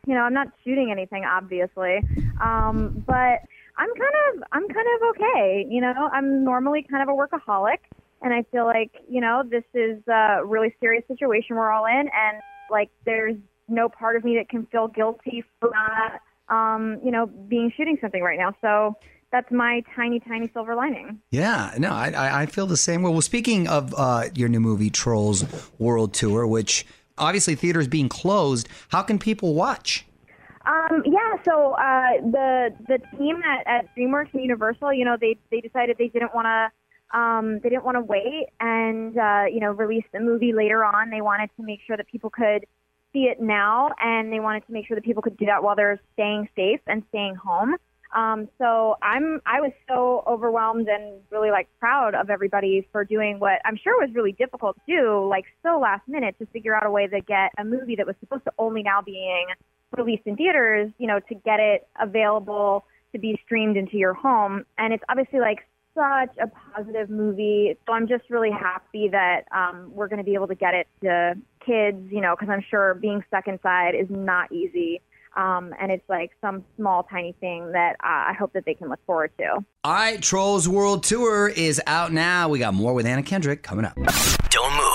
you 0.08 0.14
know, 0.14 0.22
I'm 0.22 0.34
not 0.34 0.48
shooting 0.64 0.90
anything, 0.90 1.26
obviously. 1.26 2.00
Um, 2.42 3.04
but 3.06 3.42
I'm 3.78 3.90
kind 3.90 4.14
of 4.30 4.44
I'm 4.52 4.68
kind 4.68 4.88
of 4.96 5.10
okay. 5.16 5.66
You 5.70 5.82
know, 5.82 6.10
I'm 6.12 6.44
normally 6.44 6.86
kind 6.90 7.04
of 7.04 7.10
a 7.10 7.18
workaholic, 7.18 7.80
and 8.22 8.34
I 8.34 8.44
feel 8.52 8.66
like 8.66 8.92
you 9.10 9.22
know 9.22 9.44
this 9.50 9.64
is 9.74 10.00
a 10.08 10.46
really 10.46 10.76
serious 10.80 11.04
situation 11.08 11.56
we're 11.56 11.72
all 11.72 11.86
in, 11.86 12.10
and 12.14 12.42
like 12.70 12.90
there's 13.06 13.36
no 13.68 13.90
part 13.90 14.16
of 14.16 14.24
me 14.24 14.36
that 14.38 14.50
can 14.50 14.66
feel 14.68 14.88
guilty 14.88 15.44
for 15.60 15.72
not, 15.72 16.22
um, 16.50 17.00
you 17.04 17.12
know, 17.12 17.26
being 17.26 17.72
shooting 17.76 17.98
something 18.00 18.22
right 18.22 18.38
now. 18.38 18.56
So 18.62 18.96
that's 19.32 19.52
my 19.52 19.84
tiny, 19.96 20.20
tiny 20.20 20.50
silver 20.54 20.76
lining. 20.76 21.20
Yeah, 21.32 21.74
no, 21.78 21.90
I, 21.90 22.42
I 22.42 22.46
feel 22.46 22.68
the 22.68 22.78
same 22.78 23.02
way. 23.02 23.12
Well, 23.12 23.22
speaking 23.22 23.68
of 23.68 23.94
uh, 23.98 24.26
your 24.36 24.50
new 24.50 24.60
movie, 24.60 24.90
Trolls 24.90 25.44
World 25.80 26.14
Tour, 26.14 26.46
which 26.46 26.86
obviously 27.18 27.56
theaters 27.56 27.88
being 27.88 28.10
closed, 28.10 28.70
how 28.90 29.02
can 29.02 29.20
people 29.20 29.54
watch? 29.54 30.06
Um, 30.66 31.04
yeah, 31.06 31.36
so 31.44 31.74
uh, 31.74 32.22
the 32.22 32.74
the 32.88 33.00
team 33.18 33.42
at, 33.44 33.68
at 33.68 33.96
DreamWorks 33.96 34.34
and 34.34 34.42
Universal, 34.42 34.94
you 34.94 35.06
know, 35.06 35.16
they 35.20 35.38
they 35.52 35.62
decided 35.62 35.98
they 35.98 36.08
didn't 36.08 36.34
want 36.34 36.46
to 36.46 37.18
um, 37.18 37.60
they 37.62 37.70
didn't 37.70 37.86
want 37.86 37.96
to 37.96 38.02
wait 38.02 38.48
and 38.60 39.18
uh, 39.18 39.44
you 39.52 39.60
know 39.60 39.72
release 39.72 40.06
the 40.12 40.20
movie 40.20 40.54
later 40.54 40.84
on. 40.84 41.10
They 41.10 41.22
wanted 41.22 41.50
to 41.58 41.64
make 41.64 41.82
sure 41.86 41.98
that 41.98 42.08
people 42.08 42.30
could 42.30 42.66
see 43.14 43.26
it 43.26 43.40
now, 43.40 43.92
and 44.02 44.34
they 44.34 44.40
wanted 44.40 44.66
to 44.68 44.74
make 44.74 44.88
sure 44.88 44.96
that 44.96 45.04
people 45.04 45.22
could 45.22 45.38
do 45.38 45.46
that 45.46 45.64
while 45.64 45.76
they're 45.76 46.02
staying 46.14 46.50
safe 46.56 46.82
and 46.88 47.04
staying 47.10 47.36
home. 47.36 47.76
Um, 48.16 48.48
so 48.58 48.96
I'm 49.02 49.42
I 49.46 49.62
was 49.62 49.72
so 49.88 50.24
overwhelmed 50.26 50.88
and 50.88 51.22
really 51.32 51.52
like 51.52 51.68
proud 51.80 52.16
of 52.16 52.30
everybody 52.30 52.88
for 52.92 53.04
doing 53.04 53.40
what 53.40 53.60
I'm 53.66 53.78
sure 53.78 54.00
was 54.00 54.16
really 54.16 54.32
difficult 54.32 54.78
to 54.78 54.96
do, 54.96 55.28
like 55.28 55.46
so 55.64 55.80
last 55.80 56.08
minute 56.08 56.36
to 56.40 56.46
figure 56.48 56.76
out 56.76 56.86
a 56.86 56.92
way 56.92 57.08
to 57.08 57.22
get 57.22 57.52
a 57.58 57.64
movie 57.64 57.96
that 57.98 58.08
was 58.08 58.16
supposed 58.20 58.46
to 58.46 58.54
only 58.58 58.84
now 58.84 59.02
being 59.02 59.48
released 59.98 60.24
in 60.26 60.36
theaters, 60.36 60.92
you 60.98 61.08
know, 61.08 61.20
to 61.20 61.36
get 61.36 61.60
it 61.60 61.88
available 62.00 62.86
to 63.14 63.20
be 63.20 63.40
streamed 63.46 63.78
into 63.78 63.98
your 63.98 64.14
home. 64.14 64.66
And 64.78 64.94
it's 64.94 65.04
obviously 65.10 65.40
like 65.40 65.60
such 65.96 66.36
a 66.38 66.48
positive 66.48 67.10
movie. 67.10 67.78
So 67.86 67.94
I'm 67.94 68.08
just 68.08 68.30
really 68.30 68.52
happy 68.52 69.08
that 69.10 69.46
um, 69.52 69.92
we're 69.94 70.08
going 70.08 70.20
to 70.20 70.26
be 70.26 70.34
able 70.34 70.48
to 70.48 70.56
get 70.56 70.74
it 70.74 70.88
to 71.02 71.36
kids, 71.66 72.12
you 72.12 72.22
know, 72.22 72.36
because 72.38 72.52
I'm 72.52 72.64
sure 72.70 72.94
being 72.96 73.24
stuck 73.28 73.48
inside 73.48 73.96
is 73.96 74.08
not 74.10 74.52
easy. 74.52 75.02
Um, 75.36 75.74
and 75.82 75.92
it's 75.92 76.08
like 76.08 76.32
some 76.40 76.64
small, 76.78 77.04
tiny 77.04 77.34
thing 77.42 77.72
that 77.74 77.94
uh, 78.02 78.30
I 78.30 78.34
hope 78.38 78.54
that 78.54 78.64
they 78.66 78.74
can 78.74 78.90
look 78.90 79.06
forward 79.06 79.32
to. 79.38 79.66
All 79.84 79.94
right, 79.94 80.22
Trolls 80.22 80.68
World 80.68 81.04
Tour 81.04 81.50
is 81.50 81.82
out 81.88 82.14
now. 82.14 82.48
We 82.48 82.60
got 82.60 82.74
more 82.74 82.94
with 82.94 83.06
Anna 83.06 83.24
Kendrick 83.24 83.62
coming 83.62 83.84
up. 83.84 83.96
Don't 83.96 84.76
move. 84.76 84.95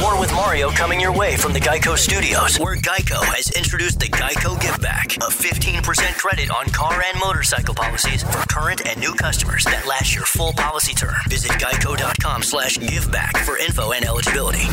More 0.00 0.18
with 0.18 0.32
Mario 0.32 0.70
coming 0.70 0.98
your 0.98 1.12
way 1.12 1.36
from 1.36 1.52
the 1.52 1.60
Geico 1.60 1.96
Studios, 1.96 2.58
where 2.58 2.74
Geico 2.74 3.24
has 3.24 3.50
introduced 3.52 4.00
the 4.00 4.08
Geico 4.08 4.60
Give 4.60 4.80
Back, 4.80 5.16
a 5.18 5.30
15% 5.30 6.18
credit 6.18 6.50
on 6.50 6.66
car 6.66 7.00
and 7.06 7.20
motorcycle 7.20 7.72
policies 7.72 8.24
for 8.24 8.38
current 8.48 8.84
and 8.84 8.98
new 8.98 9.14
customers 9.14 9.62
that 9.64 9.86
last 9.86 10.12
your 10.12 10.24
full 10.24 10.52
policy 10.54 10.92
term. 10.92 11.14
Visit 11.28 11.52
geico.com 11.52 12.42
slash 12.42 12.78
giveback 12.78 13.36
for 13.44 13.56
info 13.58 13.92
and 13.92 14.04
eligibility. 14.04 14.66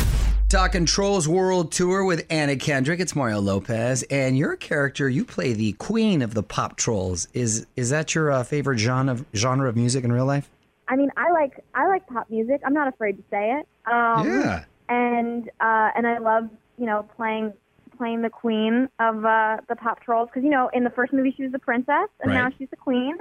Talking 0.50 0.88
Trolls 0.88 1.28
World 1.28 1.72
Tour 1.72 2.04
with 2.04 2.26
Anna 2.32 2.56
Kendrick. 2.56 3.00
It's 3.00 3.16
Mario 3.16 3.42
Lopez, 3.42 4.02
and 4.10 4.36
your 4.36 4.56
character, 4.56 5.08
you 5.08 5.26
play 5.26 5.54
the 5.54 5.74
queen 5.74 6.24
of 6.24 6.34
the 6.34 6.44
pop 6.44 6.76
trolls. 6.76 7.28
Is 7.36 7.68
is 7.76 7.92
that 7.92 8.16
your 8.16 8.32
uh, 8.32 8.44
favorite 8.44 8.80
genre 8.80 9.24
genre 9.36 9.70
of 9.70 9.76
music 9.76 10.04
in 10.04 10.12
real 10.12 10.26
life? 10.26 10.50
I 10.88 10.96
mean, 10.96 11.12
I 11.18 11.32
like 11.32 11.54
I 11.74 11.88
like 11.88 12.06
pop 12.08 12.30
music. 12.30 12.62
I'm 12.66 12.74
not 12.74 12.88
afraid 12.88 13.18
to 13.18 13.24
say 13.30 13.60
it. 13.60 13.68
Um, 13.92 14.28
Yeah. 14.28 14.66
And 14.88 15.50
uh, 15.60 15.90
and 15.96 16.06
I 16.06 16.20
love 16.20 16.50
you 16.78 16.86
know 16.86 17.08
playing 17.16 17.54
playing 17.98 18.22
the 18.22 18.30
queen 18.30 18.90
of 19.00 19.26
uh, 19.26 19.58
the 19.68 19.76
pop 19.76 20.02
trolls 20.04 20.30
because 20.30 20.44
you 20.44 20.50
know 20.52 20.70
in 20.74 20.84
the 20.84 20.90
first 20.92 21.12
movie 21.14 21.34
she 21.36 21.44
was 21.44 21.52
the 21.52 21.60
princess 21.60 22.10
and 22.20 22.34
now 22.34 22.50
she's 22.58 22.70
the 22.70 22.76
queen. 22.78 23.18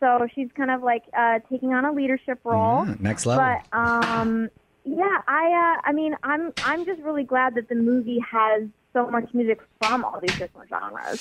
So 0.00 0.28
she's 0.34 0.48
kind 0.56 0.70
of 0.70 0.82
like 0.82 1.04
uh, 1.16 1.40
taking 1.50 1.72
on 1.72 1.84
a 1.84 1.92
leadership 1.92 2.40
role. 2.44 2.84
Yeah, 2.86 2.94
next 3.00 3.26
level. 3.26 3.44
But 3.44 3.76
um, 3.76 4.50
yeah, 4.84 5.22
I 5.26 5.76
uh, 5.76 5.88
I 5.88 5.92
mean 5.92 6.14
I'm 6.22 6.52
I'm 6.62 6.84
just 6.84 7.00
really 7.02 7.24
glad 7.24 7.54
that 7.54 7.68
the 7.68 7.74
movie 7.74 8.18
has 8.20 8.64
so 8.92 9.08
much 9.08 9.32
music 9.32 9.60
from 9.80 10.04
all 10.04 10.20
these 10.20 10.36
different 10.38 10.68
genres. 10.68 11.20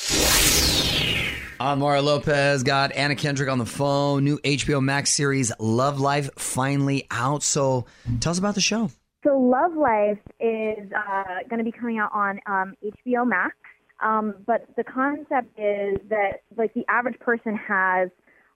I'm 1.59 1.79
Mario 1.79 2.03
Lopez. 2.03 2.61
Got 2.61 2.91
Anna 2.91 3.15
Kendrick 3.15 3.49
on 3.49 3.57
the 3.57 3.65
phone. 3.65 4.23
New 4.23 4.37
HBO 4.39 4.81
Max 4.81 5.09
series 5.11 5.51
Love 5.59 5.99
Life 5.99 6.29
finally 6.37 7.07
out. 7.09 7.41
So 7.41 7.87
tell 8.19 8.31
us 8.31 8.37
about 8.37 8.53
the 8.53 8.61
show. 8.61 8.91
So 9.23 9.39
Love 9.39 9.75
Life 9.75 10.19
is 10.39 10.91
uh, 10.95 11.23
going 11.49 11.57
to 11.57 11.63
be 11.63 11.71
coming 11.71 11.97
out 11.97 12.11
on 12.13 12.39
um, 12.45 12.75
HBO 12.85 13.27
Max. 13.27 13.55
Um, 14.03 14.35
but 14.45 14.67
the 14.77 14.83
concept 14.83 15.57
is 15.57 15.97
that 16.09 16.41
like 16.55 16.75
the 16.75 16.85
average 16.89 17.19
person 17.19 17.55
has 17.55 18.09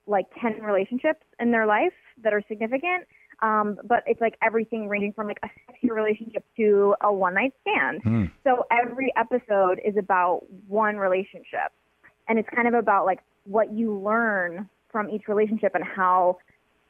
like 0.06 0.26
10 0.40 0.62
relationships 0.62 1.24
in 1.40 1.50
their 1.50 1.66
life 1.66 1.92
that 2.22 2.32
are 2.32 2.42
significant. 2.46 3.08
Um, 3.42 3.78
but 3.84 4.04
it's 4.06 4.20
like 4.20 4.36
everything 4.40 4.88
ranging 4.88 5.12
from 5.12 5.26
like 5.26 5.40
a 5.42 5.48
sexy 5.66 5.90
relationship 5.90 6.44
to 6.56 6.94
a 7.00 7.12
one 7.12 7.34
night 7.34 7.52
stand. 7.62 8.30
So 8.44 8.64
every 8.70 9.12
episode 9.16 9.80
is 9.84 9.96
about 9.96 10.42
one 10.68 10.96
relationship. 10.96 11.72
And 12.28 12.38
it's 12.38 12.48
kind 12.54 12.68
of 12.68 12.74
about 12.74 13.04
like 13.04 13.20
what 13.44 13.72
you 13.72 13.98
learn 13.98 14.68
from 14.90 15.10
each 15.10 15.28
relationship 15.28 15.74
and 15.74 15.84
how 15.84 16.38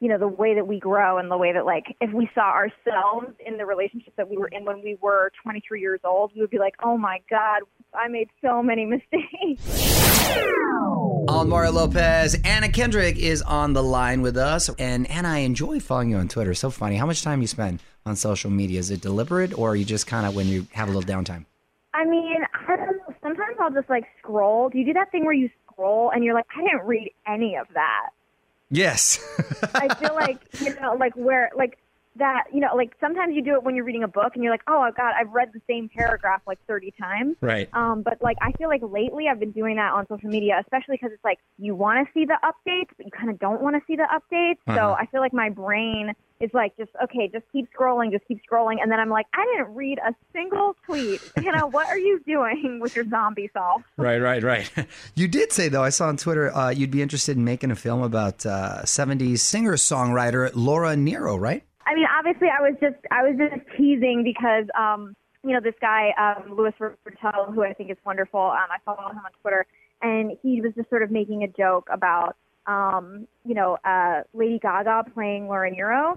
you 0.01 0.09
know 0.09 0.19
the 0.19 0.27
way 0.27 0.55
that 0.55 0.67
we 0.67 0.81
grow 0.81 1.19
and 1.19 1.31
the 1.31 1.37
way 1.37 1.53
that 1.53 1.65
like 1.65 1.97
if 2.01 2.12
we 2.12 2.29
saw 2.35 2.51
ourselves 2.51 3.29
in 3.47 3.57
the 3.57 3.65
relationship 3.65 4.12
that 4.17 4.29
we 4.29 4.37
were 4.37 4.49
in 4.49 4.65
when 4.65 4.83
we 4.83 4.99
were 5.01 5.31
23 5.45 5.81
years 5.81 6.01
old 6.05 6.33
we 6.35 6.41
would 6.41 6.51
be 6.51 6.59
like 6.59 6.75
oh 6.83 6.99
my 6.99 7.21
god 7.31 7.61
i 7.95 8.09
made 8.09 8.29
so 8.45 8.61
many 8.61 8.85
mistakes 9.12 9.62
I'm 11.29 11.49
Mario 11.49 11.73
Lopez. 11.73 12.37
Anna 12.45 12.69
Kendrick 12.69 13.17
is 13.17 13.43
on 13.43 13.75
the 13.75 13.83
line 13.83 14.23
with 14.23 14.37
us. 14.37 14.69
And 14.79 15.09
Anna, 15.11 15.29
I 15.29 15.39
enjoy 15.39 15.79
following 15.79 16.11
you 16.11 16.17
on 16.17 16.29
Twitter. 16.29 16.55
So 16.55 16.71
funny. 16.71 16.97
How 16.97 17.07
much 17.07 17.23
time 17.23 17.41
you 17.41 17.47
spend 17.47 17.81
on 18.07 18.17
social 18.17 18.51
media? 18.51 18.81
Is 18.81 18.91
it 18.91 19.01
deliberate 19.01 19.57
or 19.59 19.71
are 19.71 19.77
you 19.77 19.85
just 19.85 20.07
kind 20.07 20.27
of 20.27 20.35
when 20.35 20.47
you 20.47 20.67
have 20.73 20.89
a 20.89 20.93
little 20.93 21.09
downtime? 21.09 21.47
i 21.95 22.05
mean 22.05 22.39
i 22.69 22.77
don't 22.77 22.82
know 22.82 22.82
sometimes 22.82 22.82
i'll 23.62 23.71
just 23.73 23.88
like 23.88 24.04
scroll 24.19 24.69
do 24.69 24.78
you 24.78 24.85
do 24.85 24.92
that 24.92 25.11
thing 25.11 25.25
where 25.25 25.35
you 25.35 25.49
scroll 25.64 26.11
and 26.11 26.23
you're 26.25 26.35
like 26.35 26.47
i 26.57 26.62
didn't 26.62 26.87
read 26.87 27.11
any 27.26 27.57
of 27.57 27.66
that 27.75 28.11
Yes. 28.75 29.19
I 29.75 29.95
feel 29.97 30.14
like 30.14 30.38
you 30.61 30.75
know, 30.81 30.95
like 30.99 31.14
where 31.14 31.50
like 31.54 31.76
that, 32.16 32.45
you 32.52 32.61
know, 32.61 32.75
like 32.75 32.95
sometimes 33.00 33.35
you 33.35 33.42
do 33.42 33.52
it 33.52 33.62
when 33.62 33.75
you're 33.75 33.85
reading 33.85 34.02
a 34.02 34.09
book 34.09 34.33
and 34.35 34.42
you're 34.42 34.52
like, 34.52 34.62
oh 34.66 34.90
God, 34.97 35.12
I've 35.19 35.31
read 35.31 35.50
the 35.52 35.61
same 35.69 35.90
paragraph 35.95 36.40
like 36.47 36.59
30 36.66 36.92
times. 36.99 37.37
Right. 37.42 37.69
Um, 37.75 38.00
but 38.02 38.16
like 38.23 38.38
I 38.40 38.52
feel 38.52 38.69
like 38.71 38.81
lately 38.83 39.28
I've 39.31 39.38
been 39.40 39.50
doing 39.52 39.76
that 39.76 39.92
on 39.92 40.07
social 40.09 40.31
media, 40.31 40.59
especially 40.62 40.95
because 40.97 41.11
it's 41.12 41.23
like 41.25 41.38
you 41.59 41.75
want 41.75 42.07
to 42.07 42.12
see 42.14 42.25
the 42.25 42.38
updates, 42.42 42.88
but 42.97 43.04
you 43.04 43.12
kind 43.12 43.28
of 43.28 43.38
don't 43.38 43.61
want 43.61 43.76
to 43.76 43.83
see 43.87 43.97
the 43.97 44.09
updates. 44.11 44.59
So 44.66 44.73
Uh-huh. 44.73 44.97
I 44.99 45.04
feel 45.07 45.21
like 45.21 45.35
my 45.35 45.50
brain 45.50 46.14
is 46.43 46.51
like 46.53 46.77
just 46.77 46.91
okay, 47.03 47.29
just 47.33 47.45
keep 47.53 47.69
scrolling, 47.73 48.11
just 48.11 48.27
keep 48.27 48.41
scrolling, 48.51 48.77
and 48.83 48.91
then 48.91 48.99
I'm 48.99 49.09
like, 49.09 49.27
I 49.33 49.47
didn't 49.57 49.75
read 49.75 49.99
a 49.99 50.15
single 50.33 50.77
tweet. 50.85 51.21
You 51.41 51.53
know, 51.57 51.69
what 51.69 51.87
are 51.87 51.99
you 51.99 52.21
doing 52.27 52.81
with 52.81 52.97
your 52.97 53.09
zombie 53.09 53.49
self? 53.53 53.83
Right, 53.97 54.19
right, 54.19 54.43
right. 54.43 54.71
You 55.15 55.29
did 55.29 55.53
say 55.53 55.69
though, 55.69 55.83
I 55.83 55.91
saw 55.91 56.09
on 56.09 56.17
Twitter, 56.17 56.55
uh, 56.55 56.71
you'd 56.71 56.91
be 56.91 57.03
interested 57.03 57.37
in 57.37 57.45
making 57.45 57.71
a 57.71 57.77
film 57.77 58.03
about 58.03 58.45
uh, 58.45 58.83
'70s 58.83 59.39
singer-songwriter 59.39 60.51
Laura 60.55 60.97
Nyro, 60.97 61.37
right? 61.37 61.63
I 61.87 61.95
mean, 61.95 62.07
obviously, 62.19 62.49
I 62.49 62.63
was 62.63 62.75
just 62.81 62.97
I 63.11 63.23
was 63.23 63.37
just 63.37 63.61
teasing 63.77 64.25
because 64.25 64.67
um, 64.79 65.15
you 65.45 65.53
know 65.53 65.61
this 65.61 65.75
guy 65.81 66.11
um, 66.19 66.57
Louis 66.57 66.73
Virtel, 66.81 67.55
who 67.55 67.63
I 67.63 67.73
think 67.73 67.91
is 67.91 67.97
wonderful. 68.05 68.41
Um, 68.41 68.69
I 68.71 68.79
follow 68.85 69.11
him 69.11 69.19
on 69.19 69.31
Twitter, 69.41 69.67
and 70.01 70.33
he 70.43 70.61
was 70.61 70.73
just 70.75 70.89
sort 70.89 71.03
of 71.03 71.11
making 71.11 71.43
a 71.43 71.49
joke 71.49 71.89
about 71.91 72.37
um, 72.67 73.27
you 73.45 73.55
know 73.55 73.79
uh, 73.85 74.23
Lady 74.33 74.59
Gaga 74.59 75.05
playing 75.13 75.49
Laura 75.49 75.71
Nyro, 75.71 76.17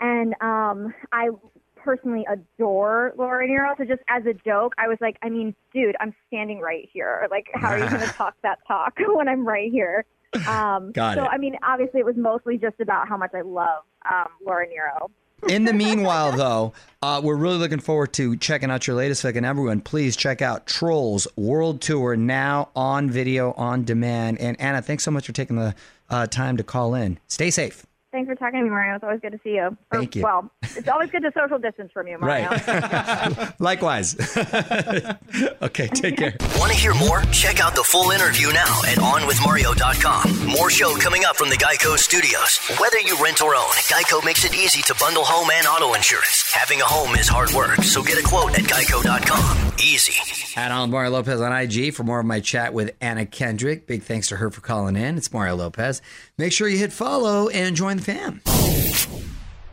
and 0.00 0.34
um, 0.40 0.94
I 1.12 1.30
personally 1.76 2.26
adore 2.30 3.12
Laura 3.16 3.46
Nyro. 3.46 3.74
So 3.78 3.84
just 3.84 4.02
as 4.08 4.24
a 4.26 4.34
joke, 4.34 4.74
I 4.78 4.88
was 4.88 4.98
like, 5.00 5.16
I 5.22 5.28
mean, 5.28 5.54
dude, 5.72 5.96
I'm 6.00 6.14
standing 6.26 6.60
right 6.60 6.88
here. 6.92 7.26
Like, 7.30 7.46
how 7.54 7.68
are 7.68 7.78
you 7.78 7.88
going 7.88 8.00
to 8.06 8.08
talk 8.08 8.34
that 8.42 8.58
talk 8.66 8.94
when 9.14 9.28
I'm 9.28 9.46
right 9.46 9.70
here? 9.70 10.04
Um, 10.46 10.92
Got 10.92 11.16
so 11.16 11.24
it. 11.24 11.28
I 11.30 11.38
mean, 11.38 11.56
obviously, 11.62 12.00
it 12.00 12.06
was 12.06 12.16
mostly 12.16 12.56
just 12.56 12.78
about 12.80 13.08
how 13.08 13.16
much 13.16 13.32
I 13.34 13.40
love 13.40 13.82
um, 14.08 14.28
Laura 14.44 14.66
Nyro. 14.66 15.10
In 15.48 15.64
the 15.64 15.72
meanwhile, 15.72 16.32
though, 16.32 16.72
uh, 17.02 17.20
we're 17.22 17.34
really 17.34 17.58
looking 17.58 17.80
forward 17.80 18.12
to 18.14 18.36
checking 18.36 18.70
out 18.70 18.86
your 18.86 18.96
latest 18.96 19.24
fic. 19.24 19.36
And 19.36 19.46
everyone, 19.46 19.80
please 19.80 20.16
check 20.16 20.42
out 20.42 20.66
Trolls 20.66 21.26
World 21.36 21.80
Tour 21.80 22.16
now 22.16 22.68
on 22.76 23.10
video 23.10 23.52
on 23.52 23.84
demand. 23.84 24.38
And 24.38 24.60
Anna, 24.60 24.82
thanks 24.82 25.04
so 25.04 25.10
much 25.10 25.26
for 25.26 25.32
taking 25.32 25.56
the 25.56 25.74
uh, 26.08 26.26
time 26.26 26.56
to 26.58 26.62
call 26.62 26.94
in. 26.94 27.18
Stay 27.26 27.50
safe. 27.50 27.86
Thanks 28.12 28.28
for 28.28 28.34
talking 28.34 28.58
to 28.58 28.64
me, 28.64 28.70
Mario. 28.70 28.96
It's 28.96 29.04
always 29.04 29.20
good 29.20 29.30
to 29.32 29.40
see 29.44 29.50
you. 29.50 29.76
Or, 29.92 29.98
Thank 29.98 30.16
you. 30.16 30.22
Well, 30.22 30.50
it's 30.62 30.88
always 30.88 31.10
good 31.10 31.22
to 31.22 31.30
social 31.32 31.60
distance 31.60 31.92
from 31.92 32.08
you, 32.08 32.18
Mario. 32.18 32.48
Right. 32.48 33.54
Likewise. 33.60 34.16
okay, 35.62 35.86
take 35.86 36.16
care. 36.16 36.34
Want 36.58 36.72
to 36.72 36.76
hear 36.76 36.92
more? 36.94 37.22
Check 37.30 37.60
out 37.60 37.76
the 37.76 37.84
full 37.84 38.10
interview 38.10 38.48
now 38.52 38.80
at 38.82 38.98
OnWithMario.com. 38.98 40.48
More 40.48 40.70
show 40.70 40.96
coming 40.96 41.24
up 41.24 41.36
from 41.36 41.50
the 41.50 41.56
Geico 41.56 41.96
Studios. 41.96 42.58
Whether 42.80 42.98
you 43.00 43.16
rent 43.22 43.42
or 43.42 43.54
own, 43.54 43.70
Geico 43.86 44.24
makes 44.24 44.44
it 44.44 44.54
easy 44.54 44.82
to 44.82 44.94
bundle 44.98 45.24
home 45.24 45.48
and 45.52 45.66
auto 45.68 45.94
insurance. 45.94 46.50
Having 46.52 46.80
a 46.80 46.86
home 46.86 47.14
is 47.14 47.28
hard 47.28 47.52
work, 47.52 47.76
so 47.84 48.02
get 48.02 48.18
a 48.18 48.26
quote 48.26 48.58
at 48.58 48.64
Geico.com. 48.64 49.72
Easy. 49.78 50.14
At 50.56 50.72
on 50.72 50.90
Mario 50.90 51.12
Lopez 51.12 51.40
on 51.40 51.52
IG 51.52 51.94
for 51.94 52.02
more 52.02 52.18
of 52.18 52.26
my 52.26 52.40
chat 52.40 52.74
with 52.74 52.94
Anna 53.00 53.24
Kendrick. 53.24 53.86
Big 53.86 54.02
thanks 54.02 54.28
to 54.28 54.36
her 54.36 54.50
for 54.50 54.60
calling 54.60 54.96
in. 54.96 55.16
It's 55.16 55.32
Mario 55.32 55.54
Lopez. 55.54 56.02
Make 56.36 56.52
sure 56.52 56.68
you 56.68 56.76
hit 56.76 56.92
follow 56.92 57.48
and 57.48 57.76
join 57.76 57.99
the 58.00 58.12
fam. 58.12 58.40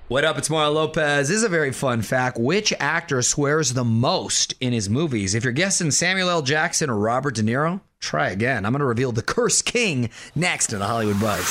What 0.08 0.24
up? 0.24 0.38
It's 0.38 0.50
Mario 0.50 0.72
Lopez. 0.72 1.28
This 1.28 1.38
is 1.38 1.44
a 1.44 1.50
very 1.50 1.74
fun 1.74 2.02
fact. 2.02 2.38
Which 2.40 2.72
actor 2.80 3.22
swears 3.22 3.74
the 3.74 3.84
most 3.84 4.54
in 4.62 4.72
his 4.72 4.90
movies? 4.90 5.36
If 5.36 5.44
you're 5.44 5.52
guessing 5.52 5.92
Samuel 5.92 6.30
L. 6.30 6.42
Jackson 6.42 6.90
or 6.90 6.98
Robert 6.98 7.36
De 7.36 7.44
Niro, 7.44 7.82
try 8.00 8.30
again. 8.30 8.66
I'm 8.66 8.72
going 8.72 8.80
to 8.80 8.86
reveal 8.86 9.12
the 9.12 9.22
Curse 9.22 9.62
King 9.62 10.10
next 10.34 10.72
in 10.72 10.80
the 10.80 10.86
Hollywood 10.86 11.20
Buzz. 11.20 11.44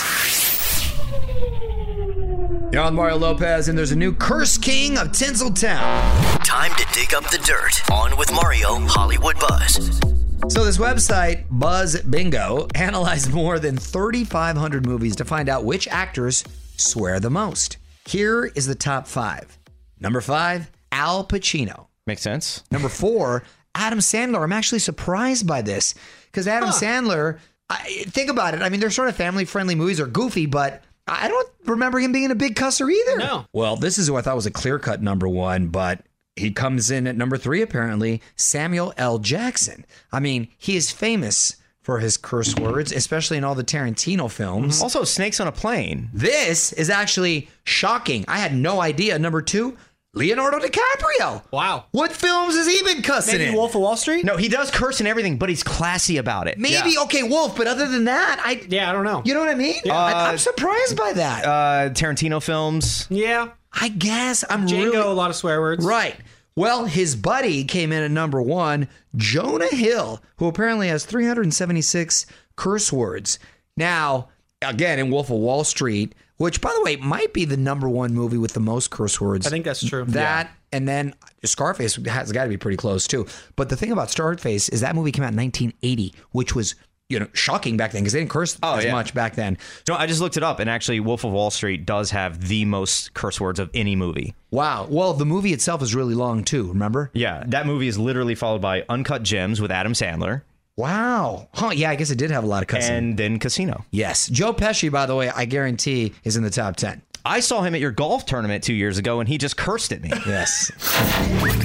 You're 2.72 2.82
on 2.82 2.94
Mario 2.94 3.16
Lopez, 3.16 3.68
and 3.68 3.76
there's 3.76 3.92
a 3.92 3.96
new 3.96 4.12
Curse 4.12 4.56
King 4.56 4.96
of 4.96 5.08
Tinseltown. 5.08 6.44
Time 6.44 6.72
to 6.76 6.86
dig 6.94 7.14
up 7.14 7.24
the 7.30 7.38
dirt. 7.38 7.90
On 7.90 8.16
with 8.16 8.32
Mario, 8.32 8.78
Hollywood 8.86 9.38
Buzz. 9.38 10.00
So, 10.48 10.64
this 10.64 10.78
website, 10.78 11.44
Buzz 11.50 12.00
Bingo, 12.02 12.68
analyzed 12.74 13.34
more 13.34 13.58
than 13.58 13.76
3,500 13.76 14.86
movies 14.86 15.16
to 15.16 15.24
find 15.24 15.48
out 15.48 15.64
which 15.64 15.88
actors 15.88 16.42
swear 16.76 17.20
the 17.20 17.30
most. 17.30 17.76
Here 18.06 18.44
is 18.44 18.66
the 18.66 18.74
top 18.74 19.06
five. 19.06 19.58
Number 20.00 20.20
five, 20.20 20.70
Al 20.92 21.24
Pacino. 21.26 21.86
Makes 22.06 22.22
sense. 22.22 22.62
Number 22.70 22.88
four, 22.88 23.42
Adam 23.74 23.98
Sandler. 23.98 24.42
I'm 24.42 24.52
actually 24.52 24.78
surprised 24.78 25.46
by 25.46 25.62
this 25.62 25.94
because 26.26 26.46
Adam 26.46 26.70
Sandler, 26.70 27.38
I, 27.68 28.04
think 28.08 28.30
about 28.30 28.54
it. 28.54 28.62
I 28.62 28.68
mean, 28.68 28.80
they're 28.80 28.90
sort 28.90 29.08
of 29.08 29.16
family 29.16 29.44
friendly 29.44 29.74
movies, 29.74 30.00
or 30.00 30.06
goofy, 30.06 30.46
but 30.46 30.82
I 31.06 31.28
don't 31.28 31.48
remember 31.64 31.98
him 31.98 32.12
being 32.12 32.30
a 32.30 32.36
big 32.36 32.54
cusser 32.54 32.90
either. 32.90 33.18
No. 33.18 33.46
Well, 33.52 33.76
this 33.76 33.98
is 33.98 34.08
who 34.08 34.16
I 34.16 34.22
thought 34.22 34.36
was 34.36 34.46
a 34.46 34.50
clear 34.50 34.78
cut 34.78 35.02
number 35.02 35.28
one, 35.28 35.68
but 35.68 36.02
he 36.36 36.50
comes 36.50 36.90
in 36.90 37.06
at 37.06 37.16
number 37.16 37.36
three, 37.36 37.62
apparently, 37.62 38.22
Samuel 38.36 38.92
L. 38.96 39.18
Jackson. 39.18 39.84
I 40.12 40.20
mean, 40.20 40.48
he 40.58 40.76
is 40.76 40.90
famous 40.90 41.56
for 41.86 42.00
his 42.00 42.16
curse 42.16 42.52
words, 42.56 42.90
especially 42.90 43.36
in 43.36 43.44
all 43.44 43.54
the 43.54 43.62
Tarantino 43.62 44.28
films. 44.28 44.82
Also, 44.82 45.04
snakes 45.04 45.38
on 45.38 45.46
a 45.46 45.52
plane. 45.52 46.10
This 46.12 46.72
is 46.72 46.90
actually 46.90 47.48
shocking. 47.62 48.24
I 48.26 48.38
had 48.38 48.52
no 48.56 48.80
idea. 48.80 49.16
Number 49.20 49.40
two, 49.40 49.76
Leonardo 50.12 50.58
DiCaprio. 50.58 51.44
Wow. 51.52 51.84
What 51.92 52.10
films 52.10 52.56
has 52.56 52.66
he 52.66 52.82
been 52.82 53.02
cussing 53.02 53.38
Maybe 53.38 53.50
in? 53.50 53.54
Wolf 53.54 53.76
of 53.76 53.82
Wall 53.82 53.96
Street? 53.96 54.24
No, 54.24 54.36
he 54.36 54.48
does 54.48 54.72
curse 54.72 54.98
and 54.98 55.06
everything, 55.06 55.36
but 55.36 55.48
he's 55.48 55.62
classy 55.62 56.16
about 56.16 56.48
it. 56.48 56.58
Maybe 56.58 56.98
okay, 57.04 57.22
Wolf, 57.22 57.56
but 57.56 57.68
other 57.68 57.86
than 57.86 58.06
that, 58.06 58.42
I 58.44 58.66
Yeah, 58.68 58.90
I 58.90 58.92
don't 58.92 59.04
know. 59.04 59.22
you 59.24 59.32
know 59.32 59.38
what 59.40 59.48
I 59.50 59.54
mean? 59.54 59.80
I, 59.88 60.30
I'm 60.30 60.38
surprised 60.38 60.96
by 60.96 61.12
that. 61.12 61.44
Uh, 61.44 61.90
Tarantino 61.90 62.42
films. 62.42 63.06
Yeah. 63.10 63.50
I 63.72 63.90
guess 63.90 64.42
I'm 64.50 64.66
Django, 64.66 64.86
really 64.92 64.96
a 64.96 65.06
lot 65.06 65.30
of 65.30 65.36
swear 65.36 65.60
words. 65.60 65.84
right. 65.84 66.16
Well, 66.56 66.86
his 66.86 67.16
buddy 67.16 67.64
came 67.64 67.92
in 67.92 68.02
at 68.02 68.10
number 68.10 68.40
one, 68.40 68.88
Jonah 69.14 69.68
Hill, 69.68 70.22
who 70.38 70.48
apparently 70.48 70.88
has 70.88 71.04
376 71.04 72.24
curse 72.56 72.90
words. 72.90 73.38
Now, 73.76 74.30
again, 74.62 74.98
in 74.98 75.10
Wolf 75.10 75.28
of 75.28 75.36
Wall 75.36 75.64
Street, 75.64 76.14
which, 76.38 76.62
by 76.62 76.72
the 76.74 76.82
way, 76.82 76.96
might 76.96 77.34
be 77.34 77.44
the 77.44 77.58
number 77.58 77.88
one 77.88 78.14
movie 78.14 78.38
with 78.38 78.54
the 78.54 78.60
most 78.60 78.90
curse 78.90 79.20
words. 79.20 79.46
I 79.46 79.50
think 79.50 79.66
that's 79.66 79.86
true. 79.86 80.04
That 80.06 80.50
and 80.72 80.88
then 80.88 81.14
Scarface 81.44 81.96
has 81.96 82.32
got 82.32 82.44
to 82.44 82.50
be 82.50 82.56
pretty 82.56 82.76
close 82.76 83.06
too. 83.06 83.26
But 83.54 83.68
the 83.68 83.76
thing 83.76 83.92
about 83.92 84.10
Scarface 84.10 84.68
is 84.68 84.80
that 84.80 84.94
movie 84.94 85.12
came 85.12 85.24
out 85.24 85.32
in 85.32 85.36
1980, 85.36 86.14
which 86.32 86.54
was 86.54 86.74
you 87.08 87.20
know 87.20 87.28
shocking 87.32 87.76
back 87.76 87.92
then 87.92 88.02
because 88.02 88.12
they 88.12 88.18
didn't 88.20 88.30
curse 88.30 88.58
Oh, 88.62 88.74
as 88.76 88.84
yeah. 88.84 88.92
much 88.92 89.14
back 89.14 89.34
then. 89.36 89.58
No, 89.88 89.94
I 89.94 90.06
just 90.06 90.20
looked 90.20 90.36
it 90.36 90.42
up, 90.42 90.58
and 90.60 90.68
actually, 90.68 91.00
Wolf 91.00 91.24
of 91.24 91.32
Wall 91.32 91.50
Street 91.50 91.86
does 91.86 92.10
have 92.10 92.48
the 92.48 92.64
most 92.64 93.14
curse 93.14 93.40
words 93.40 93.58
of 93.60 93.70
any 93.74 93.94
movie. 93.96 94.34
Wow. 94.50 94.86
Well, 94.90 95.12
the 95.14 95.26
movie 95.26 95.52
itself 95.52 95.82
is 95.82 95.94
really 95.94 96.14
long 96.14 96.42
too. 96.44 96.68
Remember? 96.68 97.10
Yeah, 97.14 97.44
that 97.48 97.66
movie 97.66 97.88
is 97.88 97.98
literally 97.98 98.34
followed 98.34 98.60
by 98.62 98.84
Uncut 98.88 99.22
Gems 99.22 99.60
with 99.60 99.70
Adam 99.70 99.92
Sandler, 99.92 100.42
Wow. 100.78 101.48
Huh. 101.54 101.70
Yeah, 101.74 101.88
I 101.88 101.94
guess 101.96 102.10
it 102.10 102.18
did 102.18 102.30
have 102.30 102.44
a 102.44 102.46
lot 102.46 102.62
of 102.62 102.68
cussing. 102.68 102.94
and 102.94 103.16
then 103.16 103.38
Casino. 103.38 103.86
yes, 103.90 104.28
Joe 104.28 104.52
Pesci, 104.52 104.92
by 104.92 105.06
the 105.06 105.14
way, 105.16 105.30
I 105.30 105.46
guarantee 105.46 106.12
is 106.22 106.36
in 106.36 106.42
the 106.42 106.50
top 106.50 106.76
ten. 106.76 107.00
I 107.26 107.40
saw 107.40 107.60
him 107.62 107.74
at 107.74 107.80
your 107.80 107.90
golf 107.90 108.24
tournament 108.24 108.62
two 108.62 108.72
years 108.72 108.98
ago, 108.98 109.18
and 109.18 109.28
he 109.28 109.36
just 109.36 109.56
cursed 109.56 109.92
at 109.92 110.02
me. 110.02 110.12
Yes. 110.26 110.72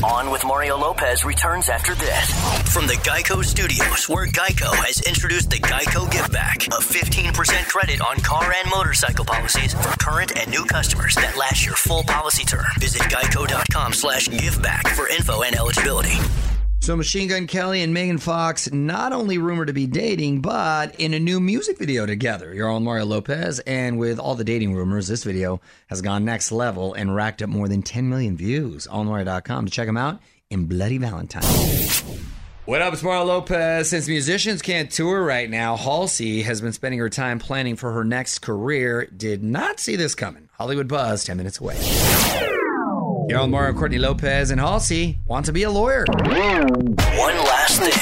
On 0.04 0.30
with 0.30 0.46
Mario 0.46 0.78
Lopez 0.78 1.26
returns 1.26 1.68
after 1.68 1.96
this. 1.96 2.32
From 2.72 2.86
the 2.86 2.94
Geico 2.94 3.44
Studios, 3.44 4.08
where 4.08 4.28
Geico 4.28 4.72
has 4.74 5.02
introduced 5.02 5.50
the 5.50 5.58
Geico 5.58 6.10
Give 6.12 6.30
Back, 6.32 6.68
a 6.68 6.80
15% 6.82 7.68
credit 7.68 8.02
on 8.02 8.18
car 8.18 8.54
and 8.54 8.70
motorcycle 8.70 9.26
policies 9.26 9.74
for 9.74 9.98
current 9.98 10.38
and 10.38 10.50
new 10.52 10.64
customers 10.66 11.16
that 11.16 11.38
last 11.38 11.66
your 11.66 11.76
full 11.76 12.04
policy 12.04 12.46
term. 12.46 12.66
Visit 12.80 13.02
geico.com 13.04 13.94
slash 13.94 14.28
giveback 14.28 14.88
for 14.90 15.10
info 15.10 15.42
and 15.42 15.56
eligibility. 15.56 16.18
So 16.82 16.96
Machine 16.96 17.28
Gun 17.28 17.46
Kelly 17.46 17.84
and 17.84 17.94
Megan 17.94 18.18
Fox 18.18 18.72
not 18.72 19.14
only 19.14 19.38
rumored 19.38 19.68
to 19.68 19.74
be 19.74 19.86
dating, 19.86 20.42
but 20.42 21.00
in 21.00 21.14
a 21.14 21.20
new 21.20 21.40
music 21.40 21.78
video 21.78 22.08
together. 22.08 22.56
You're 22.56 22.72
on 22.72 22.84
Mario 22.84 23.06
Lopez, 23.06 23.60
and 23.60 24.00
with 24.00 24.18
all 24.18 24.34
the 24.34 24.44
dating 24.44 24.74
rumors, 24.74 25.08
this 25.08 25.24
video 25.24 25.62
has 25.90 26.02
gone 26.02 26.26
next 26.26 26.52
level 26.52 26.96
and 26.96 27.14
racked 27.14 27.44
up 27.44 27.50
more 27.50 27.68
than 27.68 27.84
10 27.84 28.10
million 28.10 28.36
views. 28.36 28.88
OnMario.com 28.88 29.66
to 29.68 29.72
check 29.72 29.86
them 29.86 29.96
out 29.96 30.22
in 30.50 30.66
Bloody 30.66 30.98
Valentine. 30.98 31.44
What 32.66 32.82
up, 32.82 32.94
it's 32.94 33.04
Mario 33.04 33.26
Lopez. 33.26 33.90
Since 33.90 34.08
musicians 34.08 34.64
can't 34.64 34.90
tour 34.90 35.24
right 35.24 35.52
now, 35.52 35.78
Halsey 35.78 36.42
has 36.42 36.62
been 36.62 36.74
spending 36.74 37.00
her 37.00 37.10
time 37.10 37.38
planning 37.38 37.76
for 37.76 37.92
her 37.92 38.04
next 38.04 38.40
career. 38.40 39.06
Did 39.06 39.44
not 39.44 39.80
see 39.80 39.96
this 39.98 40.16
coming. 40.16 40.50
Hollywood 40.54 40.88
Buzz, 40.88 41.26
10 41.26 41.38
minutes 41.38 41.60
away. 41.60 41.78
You're 43.32 43.40
on 43.40 43.74
Courtney 43.76 43.98
Lopez 43.98 44.52
and 44.52 44.60
Halsey 44.60 45.18
want 45.26 45.46
to 45.46 45.54
be 45.54 45.64
a 45.64 45.70
lawyer. 45.70 46.04
One 46.06 47.38
last 47.38 47.80
thing. 47.80 47.94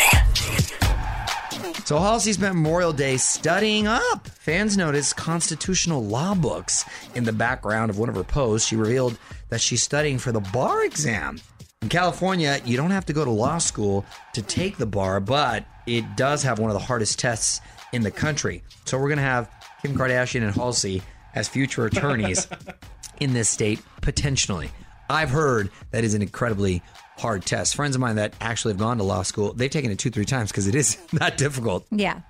So 1.86 2.00
Halsey 2.00 2.34
spent 2.34 2.56
Memorial 2.56 2.92
Day 2.92 3.18
studying 3.18 3.86
up. 3.86 4.28
Fans 4.28 4.76
noticed 4.76 5.18
constitutional 5.18 6.04
law 6.04 6.34
books 6.34 6.84
in 7.14 7.26
the 7.26 7.32
background 7.32 7.92
of 7.92 8.00
one 8.00 8.10
of 8.10 8.16
her 8.16 8.24
posts. 8.24 8.68
She 8.68 8.76
revealed 8.76 9.20
that 9.50 9.62
she's 9.62 9.84
studying 9.84 10.18
for 10.18 10.32
the 10.32 10.40
bar 10.40 10.84
exam. 10.84 11.40
In 11.84 11.90
California, 11.90 12.60
you 12.66 12.76
don't 12.76 12.90
have 12.90 13.06
to 13.06 13.14
go 13.14 13.24
to 13.24 13.30
law 13.30 13.60
school 13.60 14.08
to 14.34 14.42
take 14.42 14.78
the 14.78 14.88
bar, 14.88 15.20
but 15.20 15.64
it 15.86 16.18
does 16.18 16.42
have 16.42 16.58
one 16.58 16.72
of 16.72 16.74
the 16.74 16.84
hardest 16.84 17.20
tests 17.20 17.62
in 17.94 18.02
the 18.02 18.10
country. 18.10 18.64
So 18.86 18.98
we're 18.98 19.10
going 19.10 19.18
to 19.18 19.24
have 19.24 19.52
Kim 19.84 19.96
Kardashian 19.96 20.42
and 20.42 20.56
Halsey 20.56 21.04
as 21.36 21.48
future 21.48 21.86
attorneys 21.86 22.48
in 23.20 23.34
this 23.34 23.48
state, 23.48 23.80
potentially. 24.02 24.72
I've 25.10 25.30
heard 25.30 25.70
that 25.92 26.04
is 26.04 26.14
an 26.14 26.22
incredibly 26.22 26.82
hard 27.18 27.46
test. 27.46 27.76
Friends 27.76 27.96
of 27.96 28.02
mine 28.02 28.16
that 28.18 28.34
actually 28.40 28.74
have 28.74 28.80
gone 28.80 28.98
to 28.98 29.04
law 29.04 29.24
school, 29.24 29.54
they've 29.54 29.70
taken 29.72 29.92
it 29.92 30.00
two, 30.00 30.10
three 30.10 30.26
times 30.26 30.52
because 30.52 30.68
it 30.68 30.76
is 30.76 30.98
not 31.12 31.38
difficult. 31.38 31.86
Yeah. 31.92 32.22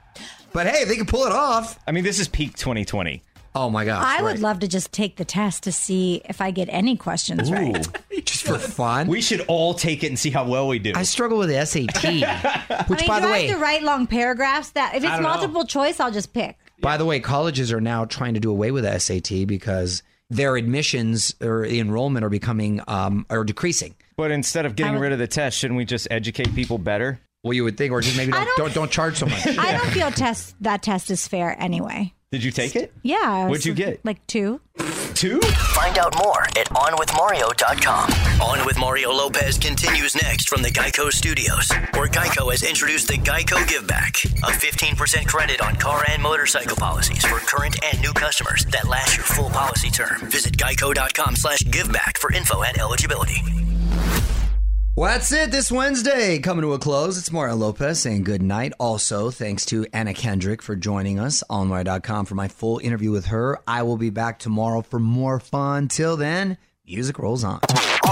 But 0.54 0.68
hey, 0.68 0.86
they 0.86 0.96
can 0.96 1.06
pull 1.06 1.26
it 1.26 1.32
off. 1.32 1.78
I 1.88 1.92
mean, 1.92 2.04
this 2.04 2.20
is 2.20 2.28
peak 2.28 2.56
2020. 2.56 3.22
Oh 3.56 3.70
my 3.70 3.84
gosh. 3.84 4.04
I 4.06 4.22
would 4.22 4.40
love 4.40 4.60
to 4.60 4.68
just 4.68 4.92
take 4.92 5.18
the 5.18 5.26
test 5.26 5.64
to 5.64 5.72
see 5.72 6.22
if 6.26 6.40
I 6.40 6.52
get 6.52 6.70
any 6.72 6.96
questions 6.96 7.52
right. 7.52 7.88
just 8.26 8.44
for 8.44 8.58
fun. 8.60 9.08
We 9.08 9.22
should 9.22 9.42
all 9.48 9.74
take 9.74 10.04
it 10.04 10.08
and 10.08 10.20
see 10.20 10.30
how 10.30 10.48
well 10.48 10.68
we 10.68 10.78
do. 10.80 10.94
I 10.96 11.04
struggle 11.04 11.40
with 11.40 11.50
the 11.50 11.66
SAT, 11.66 12.04
which 12.90 13.00
I 13.00 13.02
mean, 13.02 13.08
by 13.08 13.20
do 13.20 13.26
the 13.26 13.28
I 13.28 13.32
way, 13.32 13.48
have 13.48 13.58
to 13.58 13.62
write 13.62 13.84
long 13.84 14.06
paragraphs? 14.08 14.72
That 14.72 14.96
if 14.96 15.04
it's 15.04 15.12
don't 15.12 15.24
know. 15.24 15.30
multiple 15.30 15.66
choice, 15.66 16.00
I'll 16.00 16.12
just 16.12 16.32
pick. 16.32 16.58
by 16.80 16.98
the 16.98 17.06
way, 17.06 17.20
colleges 17.20 17.72
are 17.74 17.82
now 17.82 18.06
trying 18.06 18.36
to 18.36 18.40
do 18.40 18.52
away 18.52 18.70
with 18.72 18.84
the 18.84 19.00
SAT 19.00 19.48
because 19.48 20.04
their 20.30 20.56
admissions 20.58 21.34
or 21.42 21.68
the 21.68 21.80
enrollment 21.80 22.24
are 22.26 22.30
becoming 22.30 22.82
um 22.88 23.26
are 23.30 23.44
decreasing. 23.44 23.96
but 24.18 24.32
instead 24.32 24.66
of 24.66 24.76
getting 24.76 24.98
rid 25.00 25.12
of 25.12 25.20
the 25.20 25.28
test, 25.28 25.58
shouldn't 25.58 25.78
we 25.78 25.86
just 25.86 26.08
educate 26.12 26.54
people 26.56 26.78
better? 26.78 27.20
Well, 27.44 27.54
you 27.54 27.64
would 27.64 27.78
think, 27.78 27.94
or 27.94 28.02
just 28.02 28.18
maybe 28.18 28.32
don't 28.34 28.46
don't- 28.46 28.58
don't, 28.58 28.74
don't 28.74 28.92
charge 28.92 29.16
so 29.18 29.26
much. 29.26 29.48
I 29.48 29.72
don't 29.72 29.92
feel 29.92 30.12
test 30.12 30.56
that 30.62 30.84
test 30.84 31.10
is 31.10 31.28
fair 31.28 31.56
anyway. 31.60 32.14
Did 32.32 32.44
you 32.44 32.52
take 32.52 32.76
it? 32.76 32.94
Yeah. 33.02 33.48
What'd 33.48 33.66
you 33.66 33.74
get? 33.74 34.06
Like 34.06 34.26
two. 34.28 34.62
Two? 35.16 35.40
Find 35.74 35.98
out 35.98 36.16
more 36.24 36.44
at 36.44 36.70
OnWithMario.com. 36.70 38.12
On 38.42 38.66
with 38.68 38.78
Mario 38.78 39.12
Lopez 39.12 39.58
continues 39.58 40.16
next 40.16 40.48
from 40.48 40.62
the 40.62 40.70
Geico 40.70 41.12
Studios, 41.12 41.72
where 41.96 42.08
Geico 42.08 42.52
has 42.52 42.62
introduced 42.62 43.08
the 43.08 43.16
Geico 43.16 43.68
Give 43.68 43.88
Back, 43.88 44.24
a 44.44 44.52
15% 44.52 45.26
credit 45.26 45.60
on 45.62 45.76
car 45.78 46.06
and 46.08 46.22
motorcycle 46.22 46.78
policies 46.78 47.26
for 47.26 47.40
current 47.40 47.84
and 47.84 48.00
new 48.00 48.14
customers 48.14 48.64
that 48.66 48.88
last 48.88 49.18
your 49.18 49.26
full 49.26 49.50
policy 49.50 49.90
term. 49.90 50.20
Visit 50.30 50.56
geico.com 50.56 51.36
slash 51.36 51.62
giveback 51.62 52.20
for 52.20 52.32
info 52.32 52.62
and 52.62 52.78
eligibility. 52.78 53.42
Well, 55.00 55.10
that's 55.10 55.32
it 55.32 55.50
this 55.50 55.72
Wednesday. 55.72 56.40
Coming 56.40 56.64
to 56.64 56.74
a 56.74 56.78
close. 56.78 57.18
It's 57.18 57.32
Mario 57.32 57.56
Lopez 57.56 58.02
saying 58.02 58.24
good 58.24 58.42
night. 58.42 58.74
Also, 58.82 59.32
thanks 59.32 59.66
to 59.68 59.86
Anna 59.94 60.14
Kendrick 60.14 60.62
for 60.62 60.76
joining 60.76 61.22
us 61.22 61.42
on 61.50 61.70
Mario.com 61.70 62.26
for 62.26 62.36
my 62.36 62.50
full 62.50 62.80
interview 62.80 63.10
with 63.10 63.28
her. 63.28 63.60
I 63.66 63.84
will 63.84 63.96
be 63.96 64.10
back 64.10 64.40
tomorrow 64.40 64.82
for 64.82 65.00
more 65.00 65.40
fun. 65.40 65.88
Till 65.88 66.18
then, 66.18 66.58
music 66.86 67.18
rolls 67.18 67.46
on. 67.46 67.62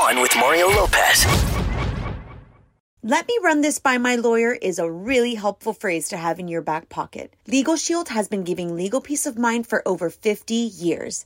On 0.02 0.21
with 0.21 0.34
Mario 0.38 0.67
Lopez. 0.67 1.26
Let 3.04 3.28
me 3.28 3.38
run 3.43 3.60
this 3.60 3.80
by 3.80 3.97
my 3.97 4.15
lawyer 4.15 4.54
is 4.54 4.80
a 4.80 4.89
really 4.89 5.36
helpful 5.36 5.73
phrase 5.73 6.08
to 6.08 6.15
have 6.15 6.39
in 6.39 6.47
your 6.47 6.62
back 6.62 6.88
pocket. 6.88 7.36
Legal 7.47 7.76
Shield 7.76 8.08
has 8.08 8.30
been 8.30 8.45
giving 8.45 8.78
legal 8.78 9.02
peace 9.02 9.26
of 9.26 9.38
mind 9.38 9.67
for 9.67 9.86
over 9.86 10.10
50 10.10 10.54
years. 10.54 11.26